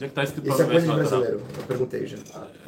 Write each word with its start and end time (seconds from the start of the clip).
Já 0.00 0.06
que 0.06 0.14
tá 0.14 0.22
escrito 0.22 0.48
Isso 0.48 0.62
é 0.62 0.66
coisa 0.66 0.86
de 0.86 0.92
brasileiro. 0.92 1.42
Eu 1.58 1.64
perguntei 1.64 2.06
já. 2.06 2.16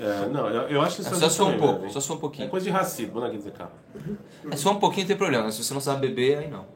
É, 0.01 0.29
não, 0.29 0.49
eu, 0.49 0.63
eu 0.69 0.83
acho 0.83 0.97
que 0.97 1.03
isso 1.03 1.15
É 1.15 1.17
só 1.17 1.29
só 1.29 1.49
um 1.49 1.59
pouco, 1.59 1.81
velho. 1.83 1.93
só 1.93 2.01
só 2.01 2.15
um 2.15 2.17
É 2.17 2.21
pouquinho. 2.21 2.49
coisa 2.49 2.65
de 2.65 2.73
racismo, 2.73 3.21
né, 3.21 3.31
quer 3.31 3.37
dizer, 3.37 3.53
cara? 3.53 3.71
É 4.51 4.57
só 4.57 4.73
um 4.73 4.81
pouquinho 4.81 5.07
tem 5.07 5.17
problema, 5.17 5.49
se 5.53 5.63
você 5.63 5.73
não 5.73 5.81
sabe 5.81 6.09
beber, 6.09 6.39
aí 6.39 6.51
não. 6.51 6.67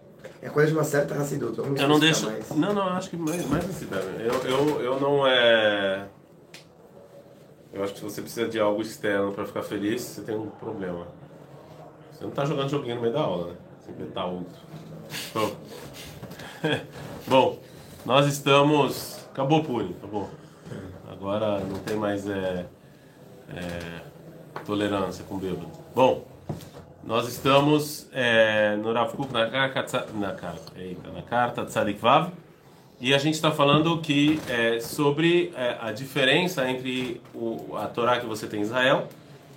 É 0.41 0.49
coisa 0.49 0.71
de 0.71 0.77
uma 0.77 0.85
certa. 0.85 1.15
Vamos 1.15 1.81
Eu 1.81 1.89
não 1.89 1.99
deixo. 1.99 2.27
mais. 2.27 2.49
Não, 2.51 2.73
não, 2.73 2.87
eu 2.87 2.93
acho 2.93 3.11
que 3.11 3.17
mais, 3.17 3.45
mais 3.49 3.65
tema. 3.65 3.97
Eu, 4.21 4.35
eu, 4.49 4.81
eu 4.83 5.01
não 5.01 5.27
é. 5.27 6.07
Eu 7.73 7.83
acho 7.83 7.95
que 7.95 7.99
se 7.99 8.05
você 8.05 8.23
precisa 8.23 8.47
de 8.49 8.61
algo 8.61 8.81
externo 8.81 9.33
pra 9.33 9.45
ficar 9.45 9.63
feliz, 9.63 10.03
você 10.03 10.21
tem 10.23 10.37
um 10.37 10.47
problema. 10.51 11.09
Você 12.13 12.23
não 12.25 12.31
tá 12.31 12.45
jogando 12.45 12.69
joguinho 12.69 12.95
no 12.97 13.01
meio 13.01 13.13
da 13.13 13.21
aula, 13.23 13.49
né? 13.53 13.57
Você 13.81 13.91
inventar 13.91 14.27
outro. 14.27 14.55
Bom. 15.35 15.51
Bom, 17.27 17.59
nós 18.07 18.27
estamos. 18.27 19.19
Acabou 19.33 19.61
o 19.61 19.65
Puri, 19.65 19.97
acabou. 19.99 20.31
Agora 21.11 21.61
não 21.61 21.79
tem 21.79 21.97
mais 21.97 22.29
é, 22.29 22.67
é, 23.51 24.01
tolerância 24.65 25.25
com 25.29 25.39
bêbado. 25.39 25.69
Bom, 25.95 26.25
nós 27.03 27.29
estamos 27.29 28.09
é, 28.13 28.77
no 28.77 28.93
Rav 28.93 29.15
Kuk 29.15 29.33
na 29.33 29.69
carta, 29.69 30.07
na 30.15 30.33
carta, 30.33 30.73
na 31.15 31.23
carta 31.23 31.65
Tzadik 31.67 32.01
Vav, 32.01 32.31
e 33.01 33.13
a 33.13 33.19
gente 33.19 33.35
está 33.35 33.51
falando 33.51 34.01
que 34.01 34.41
é, 34.49 34.81
sobre 34.81 35.53
é, 35.57 35.77
a 35.81 35.93
diferença 35.93 36.69
entre 36.69 37.21
o, 37.35 37.77
a 37.77 37.87
Torá 37.87 38.19
que 38.19 38.27
você 38.27 38.47
tem 38.47 38.61
em 38.61 38.63
Israel 38.63 39.09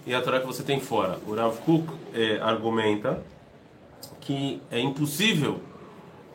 e 0.06 0.14
a 0.14 0.22
Torá 0.22 0.40
que 0.40 0.46
você 0.46 0.64
tem 0.64 0.80
fora. 0.80 1.18
O 1.26 1.34
Rav 1.34 1.56
Kuk 1.60 1.88
é, 2.14 2.40
argumenta 2.42 3.22
que 4.20 4.62
é 4.70 4.80
impossível 4.80 5.62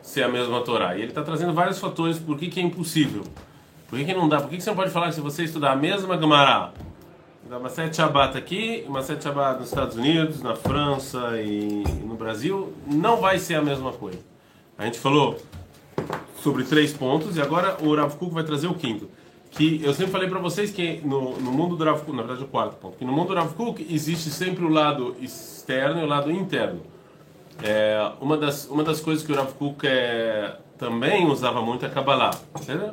ser 0.01 0.23
a 0.23 0.27
mesma 0.27 0.61
Torá. 0.61 0.95
E 0.95 1.01
ele 1.01 1.09
está 1.09 1.21
trazendo 1.21 1.53
vários 1.53 1.77
fatores 1.79 2.17
por 2.17 2.37
que, 2.37 2.47
que 2.47 2.59
é 2.59 2.63
impossível. 2.63 3.23
Por 3.93 3.99
que, 3.99 4.05
que 4.05 4.13
não 4.15 4.27
dá? 4.27 4.39
Por 4.39 4.49
que, 4.49 4.57
que 4.57 4.63
você 4.63 4.71
não 4.71 4.75
pode 4.75 4.89
falar 4.89 5.11
se 5.11 5.21
você 5.21 5.43
estudar 5.43 5.73
a 5.73 5.75
mesma 5.75 6.19
Gemara, 6.19 6.73
dá 7.47 7.59
uma 7.59 7.69
sete 7.69 7.97
Shabbat 7.97 8.35
aqui, 8.35 8.83
uma 8.87 9.03
sete 9.03 9.23
Shabbat 9.23 9.59
nos 9.59 9.67
Estados 9.67 9.95
Unidos, 9.95 10.41
na 10.41 10.55
França 10.55 11.39
e 11.39 11.83
no 12.03 12.15
Brasil, 12.15 12.73
não 12.87 13.17
vai 13.17 13.37
ser 13.37 13.53
a 13.53 13.61
mesma 13.61 13.93
coisa. 13.93 14.17
A 14.79 14.85
gente 14.85 14.97
falou 14.97 15.39
sobre 16.41 16.63
três 16.63 16.91
pontos 16.91 17.37
e 17.37 17.41
agora 17.41 17.77
o 17.83 17.95
Rav 17.95 18.15
Kuk 18.15 18.33
vai 18.33 18.43
trazer 18.43 18.65
o 18.65 18.73
quinto. 18.73 19.07
Que 19.51 19.79
eu 19.83 19.93
sempre 19.93 20.11
falei 20.11 20.27
para 20.27 20.39
vocês 20.39 20.71
que 20.71 20.99
no, 21.05 21.37
no 21.39 21.51
mundo 21.51 21.75
do 21.75 21.85
Rav 21.85 21.99
Kuk, 21.99 22.17
na 22.17 22.23
verdade 22.23 22.45
o 22.45 22.47
quarto 22.47 22.77
ponto, 22.77 22.97
que 22.97 23.05
no 23.05 23.13
mundo 23.13 23.27
do 23.27 23.35
Rav 23.35 23.53
Kuk 23.53 23.85
existe 23.93 24.31
sempre 24.31 24.65
o 24.65 24.69
lado 24.69 25.15
externo 25.21 26.01
e 26.01 26.03
o 26.03 26.07
lado 26.07 26.31
interno. 26.31 26.81
É, 27.61 28.11
uma, 28.19 28.37
das, 28.37 28.65
uma 28.65 28.83
das 28.83 28.99
coisas 28.99 29.25
que 29.25 29.31
o 29.31 29.35
Rav 29.35 29.53
Kuk 29.53 29.85
é, 29.85 30.57
também 30.77 31.27
usava 31.27 31.61
muito 31.61 31.85
é 31.85 31.89
Kabbalah. 31.89 32.31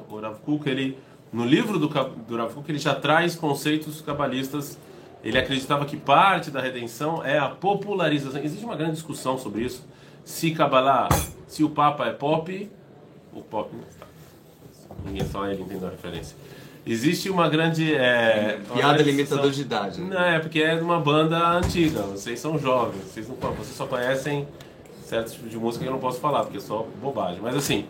O 0.09 0.21
Rav 0.21 0.39
Kuk, 0.41 0.69
ele, 0.69 0.99
no 1.33 1.45
livro 1.45 1.79
do, 1.79 1.89
do 1.89 2.37
Rav 2.37 2.53
Kuk, 2.53 2.71
ele 2.71 2.79
já 2.79 2.95
traz 2.95 3.35
conceitos 3.35 4.01
cabalistas. 4.01 4.79
Ele 5.23 5.39
acreditava 5.39 5.85
que 5.85 5.97
parte 5.97 6.51
da 6.51 6.61
redenção 6.61 7.25
é 7.25 7.39
a 7.39 7.49
popularização. 7.49 8.43
Existe 8.43 8.65
uma 8.65 8.77
grande 8.77 8.93
discussão 8.93 9.39
sobre 9.39 9.63
isso. 9.63 9.87
Se 10.25 10.51
Kabbalah, 10.51 11.09
se 11.47 11.63
o 11.63 11.71
Papa 11.71 12.07
é 12.07 12.13
pop, 12.13 12.71
o 13.33 13.43
pop. 13.43 13.71
Ninguém 15.05 15.27
só 15.29 15.47
ele 15.47 15.63
entendeu 15.63 15.89
a 15.89 15.91
referência. 15.91 16.37
Existe 16.87 17.29
uma 17.29 17.49
grande. 17.49 17.95
É, 17.95 18.59
Piada 18.75 18.95
grande 18.95 19.11
limitador 19.11 19.51
de 19.51 19.61
idade. 19.61 20.01
né? 20.01 20.15
não, 20.15 20.25
é 20.25 20.39
porque 20.39 20.61
é 20.61 20.77
de 20.77 20.83
uma 20.83 20.99
banda 20.99 21.39
antiga. 21.51 22.03
Vocês 22.03 22.41
são 22.41 22.59
jovens. 22.59 23.03
Vocês, 23.05 23.29
não, 23.29 23.37
vocês 23.37 23.77
só 23.77 23.87
conhecem 23.87 24.49
certo 25.05 25.33
tipo 25.33 25.49
de 25.49 25.59
música 25.59 25.85
que 25.85 25.89
eu 25.89 25.93
não 25.93 26.01
posso 26.01 26.21
falar, 26.21 26.45
porque 26.45 26.59
é 26.59 26.61
só 26.61 26.87
bobagem. 27.03 27.41
Mas 27.43 27.57
assim, 27.57 27.87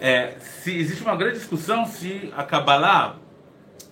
é, 0.00 0.34
se 0.62 0.76
existe 0.76 1.02
uma 1.02 1.16
grande 1.16 1.38
discussão 1.38 1.86
se 1.86 2.32
a 2.36 2.42
Kabbalah 2.42 3.16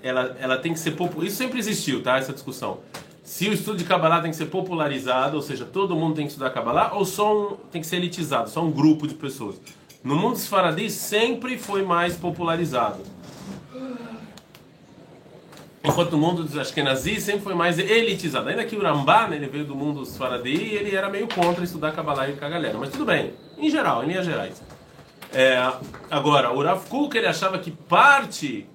ela, 0.02 0.36
ela 0.40 0.58
tem 0.58 0.72
que 0.72 0.78
ser 0.78 0.92
popular. 0.92 1.26
Isso 1.26 1.36
sempre 1.36 1.58
existiu, 1.58 2.02
tá? 2.02 2.18
Essa 2.18 2.32
discussão. 2.32 2.78
Se 3.22 3.48
o 3.48 3.52
estudo 3.52 3.78
de 3.78 3.84
Kabbalah 3.84 4.20
tem 4.20 4.30
que 4.30 4.36
ser 4.36 4.46
popularizado, 4.46 5.36
ou 5.36 5.42
seja, 5.42 5.64
todo 5.64 5.94
mundo 5.94 6.16
tem 6.16 6.24
que 6.24 6.32
estudar 6.32 6.50
Kabbalah, 6.50 6.92
ou 6.94 7.04
só 7.04 7.52
um, 7.52 7.56
tem 7.70 7.80
que 7.80 7.86
ser 7.86 7.96
elitizado, 7.96 8.50
só 8.50 8.64
um 8.64 8.70
grupo 8.70 9.06
de 9.06 9.14
pessoas. 9.14 9.60
No 10.02 10.16
mundo 10.16 10.32
dos 10.32 10.48
faradis 10.48 10.94
sempre 10.94 11.58
foi 11.58 11.84
mais 11.84 12.16
popularizado. 12.16 13.02
Enquanto 15.82 16.12
no 16.12 16.18
mundo 16.18 16.42
dos 16.44 16.58
Ashkenazi 16.58 17.20
sempre 17.20 17.40
foi 17.40 17.54
mais 17.54 17.78
elitizado. 17.78 18.48
Ainda 18.48 18.64
que 18.64 18.76
o 18.76 18.82
Ramban, 18.82 19.34
ele 19.34 19.46
veio 19.46 19.64
do 19.64 19.74
mundo 19.74 20.00
dos 20.00 20.18
e 20.44 20.48
ele 20.74 20.94
era 20.94 21.08
meio 21.08 21.26
contra 21.26 21.64
estudar 21.64 21.92
Kabbalah 21.92 22.26
com 22.32 22.44
a 22.44 22.48
galera. 22.48 22.76
Mas 22.78 22.90
tudo 22.90 23.06
bem, 23.06 23.32
em 23.56 23.70
geral, 23.70 24.04
em 24.04 24.08
linhas 24.08 24.26
gerais. 24.26 24.62
É, 25.32 25.56
agora, 26.10 26.52
o 26.52 26.62
Rav 26.62 26.86
Kuk, 26.88 27.16
ele 27.16 27.26
achava 27.26 27.58
que 27.58 27.70
parte 27.70 28.66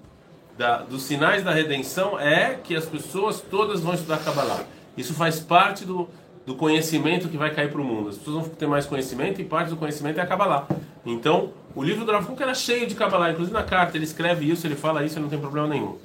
da- 0.58 0.78
dos 0.80 1.04
sinais 1.04 1.44
da 1.44 1.52
redenção 1.52 2.20
é 2.20 2.56
que 2.64 2.76
as 2.76 2.86
pessoas 2.86 3.40
todas 3.42 3.82
vão 3.82 3.94
estudar 3.94 4.18
Kabbalah. 4.20 4.64
Isso 4.98 5.14
faz 5.14 5.40
parte 5.40 5.86
do, 5.86 6.08
do 6.46 6.56
conhecimento 6.56 7.28
que 7.28 7.38
vai 7.38 7.54
cair 7.54 7.70
para 7.72 7.82
o 7.82 7.84
mundo. 7.84 8.10
As 8.10 8.18
pessoas 8.18 8.48
vão 8.48 8.56
ter 8.56 8.66
mais 8.68 8.86
conhecimento 8.86 9.40
e 9.42 9.44
parte 9.44 9.70
do 9.70 9.76
conhecimento 9.76 10.18
é 10.20 10.24
a 10.24 10.26
Kabbalah. 10.26 10.66
Então, 11.06 11.52
o 11.76 11.84
livro 11.84 12.04
do 12.04 12.12
Rav 12.12 12.26
Kuk 12.26 12.42
era 12.42 12.56
cheio 12.56 12.88
de 12.88 12.96
Kabbalah. 12.96 13.30
Inclusive 13.32 13.54
na 13.56 13.64
carta 13.64 13.96
ele 13.98 14.06
escreve 14.06 14.50
isso, 14.50 14.66
ele 14.66 14.76
fala 14.76 15.04
isso, 15.06 15.20
não 15.20 15.30
tem 15.30 15.38
problema 15.40 15.68
nenhum. 15.68 15.98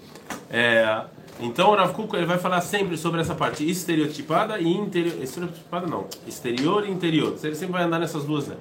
É, 0.50 1.02
então 1.38 1.70
o 1.70 1.76
Rav 1.76 1.92
Kuk 1.92 2.14
ele 2.16 2.26
vai 2.26 2.38
falar 2.38 2.60
sempre 2.60 2.96
sobre 2.96 3.20
essa 3.20 3.34
parte 3.34 3.68
estereotipada 3.68 4.58
e 4.58 4.68
interior. 4.68 5.22
Estereotipada 5.22 5.86
não, 5.86 6.06
exterior 6.26 6.86
e 6.86 6.90
interior. 6.90 7.36
Ele 7.42 7.54
sempre 7.54 7.74
vai 7.74 7.84
andar 7.84 7.98
nessas 7.98 8.24
duas. 8.24 8.48
Né? 8.48 8.56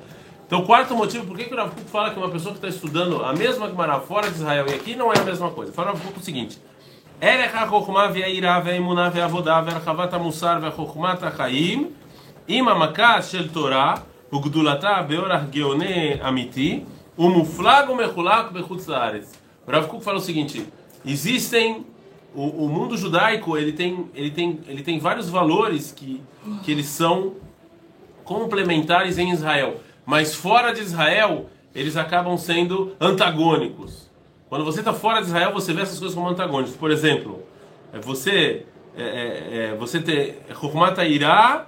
Então, 0.46 0.64
quarto 0.64 0.96
motivo, 0.96 1.26
por 1.26 1.38
que, 1.38 1.46
que 1.46 1.54
o 1.54 1.58
Rav 1.58 1.72
Kuk 1.72 1.90
fala 1.90 2.12
que 2.12 2.20
uma 2.20 2.30
pessoa 2.30 2.54
que 2.54 2.58
está 2.58 2.68
estudando 2.68 3.24
a 3.24 3.34
mesma 3.34 3.68
Gemara 3.68 4.00
fora 4.00 4.30
de 4.30 4.38
Israel 4.38 4.66
e 4.70 4.74
aqui 4.74 4.96
não 4.96 5.12
é 5.12 5.20
a 5.20 5.24
mesma 5.24 5.52
coisa? 5.52 5.74
Fala 5.74 5.92
o 5.92 5.94
Rav 5.94 6.06
Kuk 6.06 6.20
o 6.20 6.24
seguinte: 6.24 6.60
Erech 7.20 7.56
HaChokhmah 7.56 8.08
ve'airah 8.08 8.62
ve'emunah 8.62 9.10
ve'avodah 9.10 9.62
ve'archavat 9.62 10.14
ha'musar 10.14 10.62
ve'chokhmat 10.62 11.22
ha'chaim 11.22 11.92
im 12.48 12.68
ha'makat 12.68 13.26
shel 13.26 13.50
Torah 13.50 14.04
o 14.32 14.42
seguinte: 20.20 20.68
existem 21.06 21.86
o, 22.34 22.66
o 22.66 22.70
mundo 22.70 22.96
judaico 22.96 23.58
ele 23.58 23.74
tem 23.74 24.10
ele 24.14 24.32
tem 24.32 24.60
ele 24.68 24.84
tem 24.84 25.00
vários 25.00 25.30
valores 25.30 25.92
que 25.92 26.22
que 26.64 26.72
eles 26.72 26.86
são 26.88 27.36
complementares 28.24 29.18
em 29.18 29.32
Israel, 29.32 29.82
mas 30.06 30.36
fora 30.36 30.72
de 30.72 30.82
Israel 30.82 31.50
eles 31.74 31.98
acabam 31.98 32.38
sendo 32.38 32.96
antagônicos. 33.00 34.10
Quando 34.48 34.66
você 34.66 34.80
está 34.80 34.94
fora 34.94 35.22
de 35.22 35.28
Israel, 35.28 35.54
você 35.54 35.74
vê 35.74 35.82
essas 35.82 36.00
coisas 36.00 36.16
como 36.16 36.28
antagônicos. 36.28 36.76
Por 36.76 36.90
exemplo, 36.90 37.44
é 37.94 38.00
você 38.00 38.66
é, 38.98 39.04
é, 39.04 39.66
é, 39.72 39.76
você 39.76 40.02
ter 40.02 40.42
Chokhmat 40.60 40.98
Irá 41.00 41.68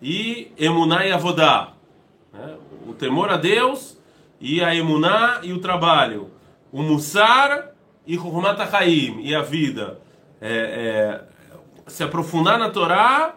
e 0.00 0.52
Emuná 0.58 1.06
e 1.06 1.12
Avodá. 1.12 1.72
né? 2.32 2.56
O 2.86 2.92
temor 2.92 3.30
a 3.30 3.36
Deus 3.36 3.98
e 4.40 4.62
a 4.62 4.74
Emuná 4.74 5.40
e 5.42 5.52
o 5.52 5.58
trabalho. 5.58 6.30
O 6.70 6.82
Mussar 6.82 7.71
e 8.06 8.16
Chokhmat 8.16 8.60
Haim 8.74 9.20
e 9.22 9.34
a 9.34 9.42
vida. 9.42 10.00
É, 10.40 11.20
é, 11.28 11.32
se 11.86 12.02
aprofundar 12.02 12.58
na 12.58 12.70
Torá 12.70 13.34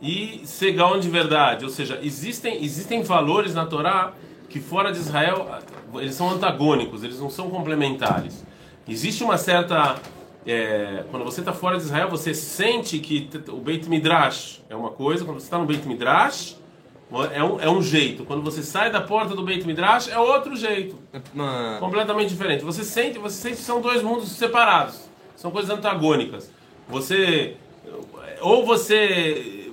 e 0.00 0.42
ser 0.44 0.72
gaon 0.72 0.98
de 0.98 1.08
verdade. 1.08 1.64
Ou 1.64 1.70
seja, 1.70 1.98
existem, 2.02 2.62
existem 2.64 3.02
valores 3.02 3.54
na 3.54 3.66
Torá 3.66 4.12
que 4.48 4.60
fora 4.60 4.92
de 4.92 4.98
Israel 4.98 5.48
eles 5.94 6.14
são 6.14 6.30
antagônicos, 6.30 7.02
eles 7.02 7.20
não 7.20 7.30
são 7.30 7.50
complementares. 7.50 8.44
Existe 8.88 9.24
uma 9.24 9.36
certa. 9.36 9.96
é, 10.46 11.04
quando 11.10 11.24
você 11.24 11.40
está 11.40 11.52
fora 11.52 11.76
de 11.76 11.84
Israel, 11.84 12.08
você 12.08 12.32
sente 12.32 12.98
que 12.98 13.28
o 13.48 13.56
Beit 13.56 13.88
Midrash 13.88 14.62
é 14.68 14.76
uma 14.76 14.90
coisa, 14.90 15.24
quando 15.24 15.40
você 15.40 15.46
está 15.46 15.58
no 15.58 15.66
Beit 15.66 15.86
Midrash, 15.86 16.56
é 17.32 17.42
um, 17.42 17.60
é 17.60 17.70
um 17.70 17.80
jeito. 17.82 18.24
Quando 18.24 18.42
você 18.42 18.62
sai 18.62 18.90
da 18.90 19.00
porta 19.00 19.34
do 19.34 19.42
Beit 19.42 19.64
Midrash, 19.66 20.08
é 20.08 20.18
outro 20.18 20.56
jeito 20.56 20.98
Uma- 21.32 21.76
completamente 21.78 22.30
diferente. 22.30 22.64
Você 22.64 22.82
sente, 22.84 23.18
você 23.18 23.36
sente 23.40 23.56
que 23.56 23.62
são 23.62 23.80
dois 23.80 24.02
mundos 24.02 24.30
separados. 24.32 25.08
São 25.36 25.50
coisas 25.50 25.70
antagônicas. 25.70 26.50
Você 26.88 27.56
ou 28.40 28.64
você 28.66 29.70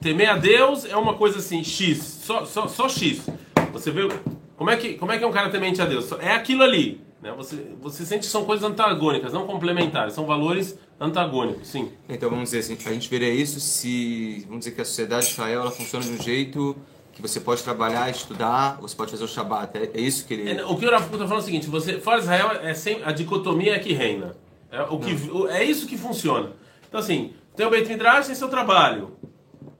temer 0.00 0.28
a 0.28 0.36
Deus 0.36 0.84
é 0.84 0.96
uma 0.96 1.14
coisa 1.14 1.38
assim, 1.38 1.64
X, 1.64 1.98
só, 2.22 2.44
só, 2.44 2.68
só 2.68 2.88
X. 2.88 3.26
Você 3.72 3.90
vê 3.90 4.08
como 4.56 4.70
é 4.70 4.76
que 4.76 4.94
como 4.94 5.12
é 5.12 5.18
que 5.18 5.24
é 5.24 5.26
um 5.26 5.32
cara 5.32 5.48
temente 5.50 5.80
a 5.80 5.86
Deus? 5.86 6.10
É 6.20 6.32
aquilo 6.32 6.62
ali, 6.62 7.00
né? 7.26 7.34
Você 7.36 7.56
você 7.80 8.06
sente 8.06 8.20
que 8.20 8.26
são 8.32 8.44
coisas 8.44 8.64
antagônicas, 8.68 9.32
não 9.32 9.46
complementares, 9.46 10.14
são 10.14 10.24
valores 10.26 10.78
antagônicos, 11.00 11.68
sim. 11.68 11.90
Então 12.08 12.30
vamos 12.30 12.44
dizer 12.50 12.60
assim, 12.60 12.78
a 12.88 12.92
gente 12.92 13.08
veria 13.10 13.30
isso 13.30 13.60
se, 13.60 14.44
vamos 14.46 14.60
dizer 14.60 14.72
que 14.74 14.80
a 14.80 14.84
sociedade 14.84 15.26
de 15.26 15.32
Israel 15.32 15.60
ela 15.62 15.70
funciona 15.70 16.04
de 16.04 16.12
um 16.12 16.22
jeito 16.22 16.76
que 17.12 17.22
você 17.22 17.40
pode 17.40 17.62
trabalhar, 17.62 18.10
estudar, 18.10 18.78
você 18.80 18.94
pode 18.94 19.10
fazer 19.10 19.24
o 19.24 19.28
Shabat. 19.28 19.76
É, 19.76 19.90
é 19.94 20.00
isso 20.00 20.26
que 20.26 20.34
ele... 20.34 20.50
É, 20.50 20.64
o 20.66 20.76
que 20.76 20.84
o 20.86 20.90
Rav 20.90 21.04
está 21.04 21.16
falando 21.16 21.32
é 21.32 21.36
o 21.38 21.40
seguinte: 21.42 21.66
você, 21.66 21.98
fora 21.98 22.18
Israel, 22.20 22.50
é 22.62 22.74
sempre, 22.74 23.04
a 23.04 23.12
dicotomia 23.12 23.74
é 23.74 23.78
que 23.78 23.92
reina. 23.94 24.36
É, 24.70 24.82
o 24.82 24.98
que, 24.98 25.12
o- 25.30 25.48
é 25.48 25.64
isso 25.64 25.86
que 25.86 25.96
funciona. 25.96 26.52
Então, 26.86 27.00
assim, 27.00 27.32
tem 27.56 27.64
o 27.66 27.70
Beit 27.70 27.88
Midrash, 27.88 28.26
tem 28.26 28.34
seu 28.34 28.48
trabalho. 28.48 29.12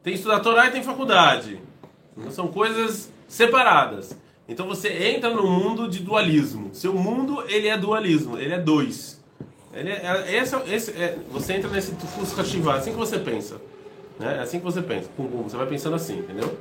Tem 0.02 0.14
estudar 0.14 0.40
Torá 0.40 0.66
e 0.66 0.70
tem 0.70 0.82
faculdade. 0.82 1.60
Então, 2.16 2.31
são 2.31 2.49
coisas 2.49 3.12
separadas. 3.28 4.16
Então 4.48 4.66
você 4.66 4.88
entra 4.88 5.31
no 5.31 5.46
mundo 5.46 5.88
de 5.88 6.00
dualismo. 6.00 6.70
Seu 6.72 6.94
mundo, 6.94 7.43
ele 7.48 7.69
é 7.69 7.76
dualismo, 7.76 8.38
ele 8.38 8.54
é 8.54 8.58
dois. 8.58 9.20
Ele 9.75 9.90
é, 9.90 10.02
é- 10.04 10.37
esse, 10.37 10.54
é- 10.54 10.75
esse 10.75 10.90
é- 10.93 11.19
você 11.31 11.54
entra 11.54 11.69
nesse 11.70 11.93
fusca 11.93 12.44
shiva, 12.44 12.75
assim 12.75 12.93
que 12.93 12.96
você 12.98 13.19
pensa. 13.19 13.60
Né? 14.19 14.37
É 14.38 14.40
assim 14.40 14.58
que 14.58 14.64
você 14.64 14.81
pensa. 14.81 15.08
Pum, 15.16 15.26
pum, 15.26 15.43
você 15.43 15.56
vai 15.56 15.66
pensando 15.66 15.96
assim, 15.96 16.19
entendeu? 16.19 16.56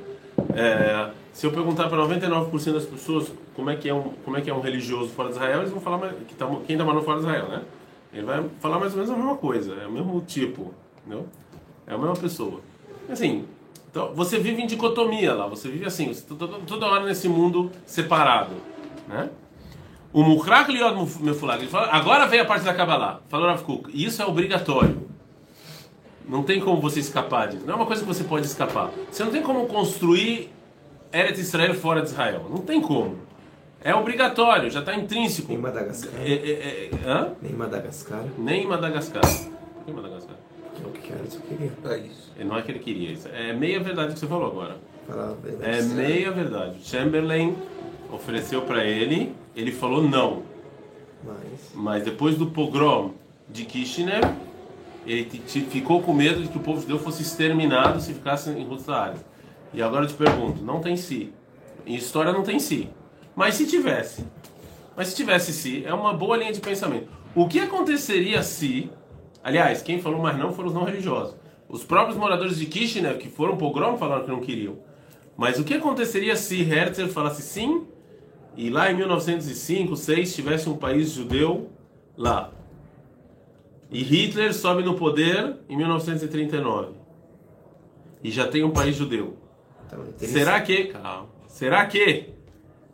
É, 0.54 1.10
se 1.32 1.46
eu 1.46 1.50
perguntar 1.52 1.88
para 1.88 1.96
99% 1.98 2.74
das 2.74 2.84
pessoas 2.84 3.32
como 3.54 3.70
é, 3.70 3.76
que 3.76 3.88
é 3.88 3.94
um, 3.94 4.10
como 4.24 4.36
é 4.36 4.40
que 4.40 4.50
é 4.50 4.54
um 4.54 4.60
religioso 4.60 5.10
fora 5.10 5.28
de 5.28 5.36
Israel, 5.36 5.60
eles 5.60 5.70
vão 5.70 5.80
falar 5.80 6.12
que 6.28 6.34
tá, 6.34 6.46
quem 6.66 6.74
está 6.76 6.84
morando 6.84 7.04
fora 7.04 7.18
de 7.20 7.24
Israel, 7.26 7.48
né? 7.48 7.62
Ele 8.12 8.24
vai 8.24 8.44
falar 8.60 8.78
mais 8.78 8.92
ou 8.92 8.98
menos 8.98 9.12
a 9.12 9.16
mesma 9.16 9.36
coisa, 9.36 9.74
é 9.74 9.86
o 9.86 9.92
mesmo 9.92 10.20
tipo, 10.26 10.74
entendeu? 11.00 11.26
É 11.86 11.94
a 11.94 11.98
mesma 11.98 12.16
pessoa. 12.16 12.60
Assim, 13.08 13.44
então, 13.90 14.12
você 14.14 14.38
vive 14.38 14.62
em 14.62 14.66
dicotomia 14.66 15.32
lá, 15.34 15.46
você 15.46 15.68
vive 15.68 15.86
assim, 15.86 16.12
você 16.12 16.22
tá 16.22 16.34
toda, 16.66 16.86
hora 16.86 17.04
nesse 17.04 17.28
mundo 17.28 17.70
separado, 17.86 18.54
né? 19.08 19.30
O 20.12 20.22
Mukhrak 20.22 20.70
Liod 20.70 20.96
Mefulag, 21.20 21.62
ele 21.62 21.70
fala, 21.70 21.88
agora 21.88 22.26
vem 22.26 22.40
a 22.40 22.44
parte 22.44 22.64
da 22.64 22.74
Kabbalah, 22.74 23.20
falou 23.28 23.46
Rav 23.46 23.62
Kuk, 23.62 23.90
isso 23.92 24.22
é 24.22 24.26
obrigatório. 24.26 25.06
Não 26.28 26.42
tem 26.42 26.60
como 26.60 26.80
você 26.80 26.98
escapar 26.98 27.48
disso. 27.48 27.64
Não 27.64 27.74
é 27.74 27.76
uma 27.76 27.86
coisa 27.86 28.02
que 28.02 28.08
você 28.08 28.24
pode 28.24 28.46
escapar. 28.46 28.90
Você 29.10 29.22
não 29.22 29.30
tem 29.30 29.42
como 29.42 29.66
construir 29.66 30.50
Eretz 31.12 31.38
Israel 31.38 31.74
fora 31.74 32.02
de 32.02 32.08
Israel. 32.08 32.46
Não 32.50 32.58
tem 32.58 32.80
como. 32.80 33.16
É 33.80 33.94
obrigatório, 33.94 34.68
já 34.68 34.80
está 34.80 34.94
intrínseco. 34.96 35.48
Nem 35.48 35.58
Madagascar. 35.58 36.12
É, 36.20 36.32
é, 36.32 36.90
é? 36.92 37.32
Nem 37.40 37.52
Madagascar. 37.52 38.24
Nem 38.36 38.64
em 38.64 38.66
Madagascar. 38.66 39.22
Que 39.84 39.92
Madagascar? 39.92 40.25
Que 40.76 40.82
é 40.82 40.86
o 40.86 40.90
que 40.90 41.12
era, 41.12 41.22
eu 41.22 41.40
queria. 41.40 41.72
É 41.84 41.98
isso. 41.98 42.32
É, 42.38 42.44
Não 42.44 42.56
é 42.56 42.62
que 42.62 42.70
ele 42.70 42.78
queria 42.78 43.12
isso. 43.12 43.28
É 43.28 43.52
meia 43.52 43.80
verdade 43.80 44.14
que 44.14 44.20
você 44.20 44.26
falou 44.26 44.46
agora. 44.46 44.76
Verdade. 45.08 45.62
É 45.62 45.82
meia 45.82 46.30
verdade. 46.30 46.78
Chamberlain 46.84 47.56
ofereceu 48.12 48.62
para 48.62 48.84
ele, 48.84 49.34
ele 49.54 49.72
falou 49.72 50.02
não. 50.02 50.42
Mas. 51.24 51.70
Mas 51.74 52.04
depois 52.04 52.36
do 52.36 52.46
pogrom 52.46 53.12
de 53.48 53.64
Kishinev, 53.64 54.24
ele 55.06 55.24
ficou 55.70 56.02
com 56.02 56.12
medo 56.12 56.42
de 56.42 56.48
que 56.48 56.58
o 56.58 56.60
povo 56.60 56.80
judeu 56.80 56.98
fosse 56.98 57.22
exterminado 57.22 58.00
se 58.00 58.12
ficasse 58.12 58.50
em 58.50 58.66
áreas. 58.88 59.24
E 59.72 59.82
agora 59.82 60.04
eu 60.04 60.08
te 60.08 60.14
pergunto, 60.14 60.62
não 60.62 60.80
tem 60.80 60.96
si. 60.96 61.32
Em 61.86 61.94
história 61.94 62.32
não 62.32 62.42
tem 62.42 62.58
si. 62.58 62.88
Mas 63.34 63.54
se 63.54 63.66
tivesse, 63.66 64.24
mas 64.96 65.08
se 65.08 65.16
tivesse 65.16 65.52
si, 65.52 65.84
é 65.84 65.92
uma 65.92 66.12
boa 66.14 66.36
linha 66.36 66.52
de 66.52 66.60
pensamento. 66.60 67.08
O 67.34 67.46
que 67.46 67.60
aconteceria 67.60 68.42
se, 68.42 68.90
aliás, 69.46 69.80
quem 69.80 70.00
falou 70.00 70.20
mais 70.20 70.36
não 70.36 70.52
foram 70.52 70.70
os 70.70 70.74
não 70.74 70.82
religiosos. 70.82 71.36
Os 71.68 71.84
próprios 71.84 72.18
moradores 72.18 72.58
de 72.58 72.66
Kishinev 72.66 73.18
que 73.18 73.28
foram 73.28 73.56
pogrom 73.56 73.96
falaram 73.96 74.24
que 74.24 74.30
não 74.30 74.40
queriam. 74.40 74.76
Mas 75.36 75.56
o 75.60 75.64
que 75.64 75.74
aconteceria 75.74 76.34
se 76.34 76.60
Herzl 76.62 77.06
falasse 77.06 77.42
sim 77.42 77.86
e 78.56 78.70
lá 78.70 78.90
em 78.90 78.96
1905, 78.96 79.94
6 79.94 80.34
tivesse 80.34 80.68
um 80.68 80.76
país 80.76 81.12
judeu 81.12 81.70
lá? 82.16 82.50
E 83.88 84.02
Hitler 84.02 84.52
sobe 84.52 84.82
no 84.82 84.94
poder 84.94 85.54
em 85.68 85.76
1939. 85.76 86.94
E 88.24 88.30
já 88.32 88.48
tem 88.48 88.64
um 88.64 88.70
país 88.70 88.96
judeu. 88.96 89.36
Então. 89.86 90.04
Será 90.16 90.60
que, 90.60 90.86
calma, 90.86 91.28
será 91.46 91.86
que, 91.86 92.30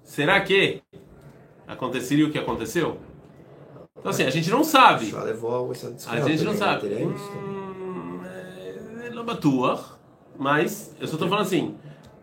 será 0.03 0.41
que 0.43 0.83
aconteceria 1.67 2.27
o 2.27 2.31
que 2.31 2.39
aconteceu? 2.39 2.99
Então 4.03 4.11
assim, 4.11 4.25
a 4.25 4.31
gente 4.31 4.51
não 4.51 4.65
sabe. 4.65 5.15
A 6.11 6.29
gente 6.29 6.43
não 6.43 6.57
sabe. 6.57 6.89
Isso. 6.89 7.33
Hum, 7.39 8.21
é, 8.25 9.23
batua, 9.23 9.81
mas 10.37 10.93
eu 11.01 11.07
só 11.07 11.17
tô 11.17 11.29
falando 11.29 11.47
assim, 11.47 11.77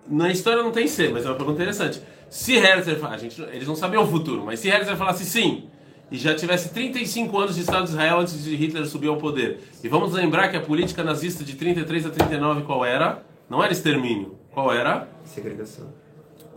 na 0.05 0.29
história 0.29 0.61
não 0.61 0.71
tem 0.71 0.87
ser, 0.87 1.09
mas 1.13 1.25
é 1.25 1.29
uma 1.29 1.35
pergunta 1.35 1.55
interessante. 1.55 2.01
Se 2.29 2.53
Herzl, 2.57 3.05
a 3.05 3.17
gente, 3.17 3.41
eles 3.43 3.65
não 3.65 3.75
sabiam 3.75 4.03
o 4.03 4.07
futuro, 4.07 4.43
mas 4.45 4.59
se 4.59 4.67
Herzl 4.67 4.95
falasse 4.97 5.23
sim, 5.23 5.69
e 6.11 6.17
já 6.17 6.35
tivesse 6.35 6.73
35 6.73 7.37
anos 7.39 7.55
de 7.55 7.61
Estado 7.61 7.85
de 7.85 7.91
Israel 7.91 8.19
antes 8.19 8.43
de 8.43 8.55
Hitler 8.57 8.85
subir 8.85 9.07
ao 9.07 9.15
poder, 9.15 9.61
e 9.81 9.87
vamos 9.87 10.11
lembrar 10.11 10.49
que 10.49 10.57
a 10.57 10.61
política 10.61 11.01
nazista 11.01 11.45
de 11.45 11.55
33 11.55 12.07
a 12.07 12.09
39 12.09 12.63
qual 12.63 12.83
era? 12.83 13.23
Não 13.49 13.63
era 13.63 13.71
extermínio. 13.71 14.37
Qual 14.51 14.73
era? 14.73 15.07
Segregação. 15.23 15.87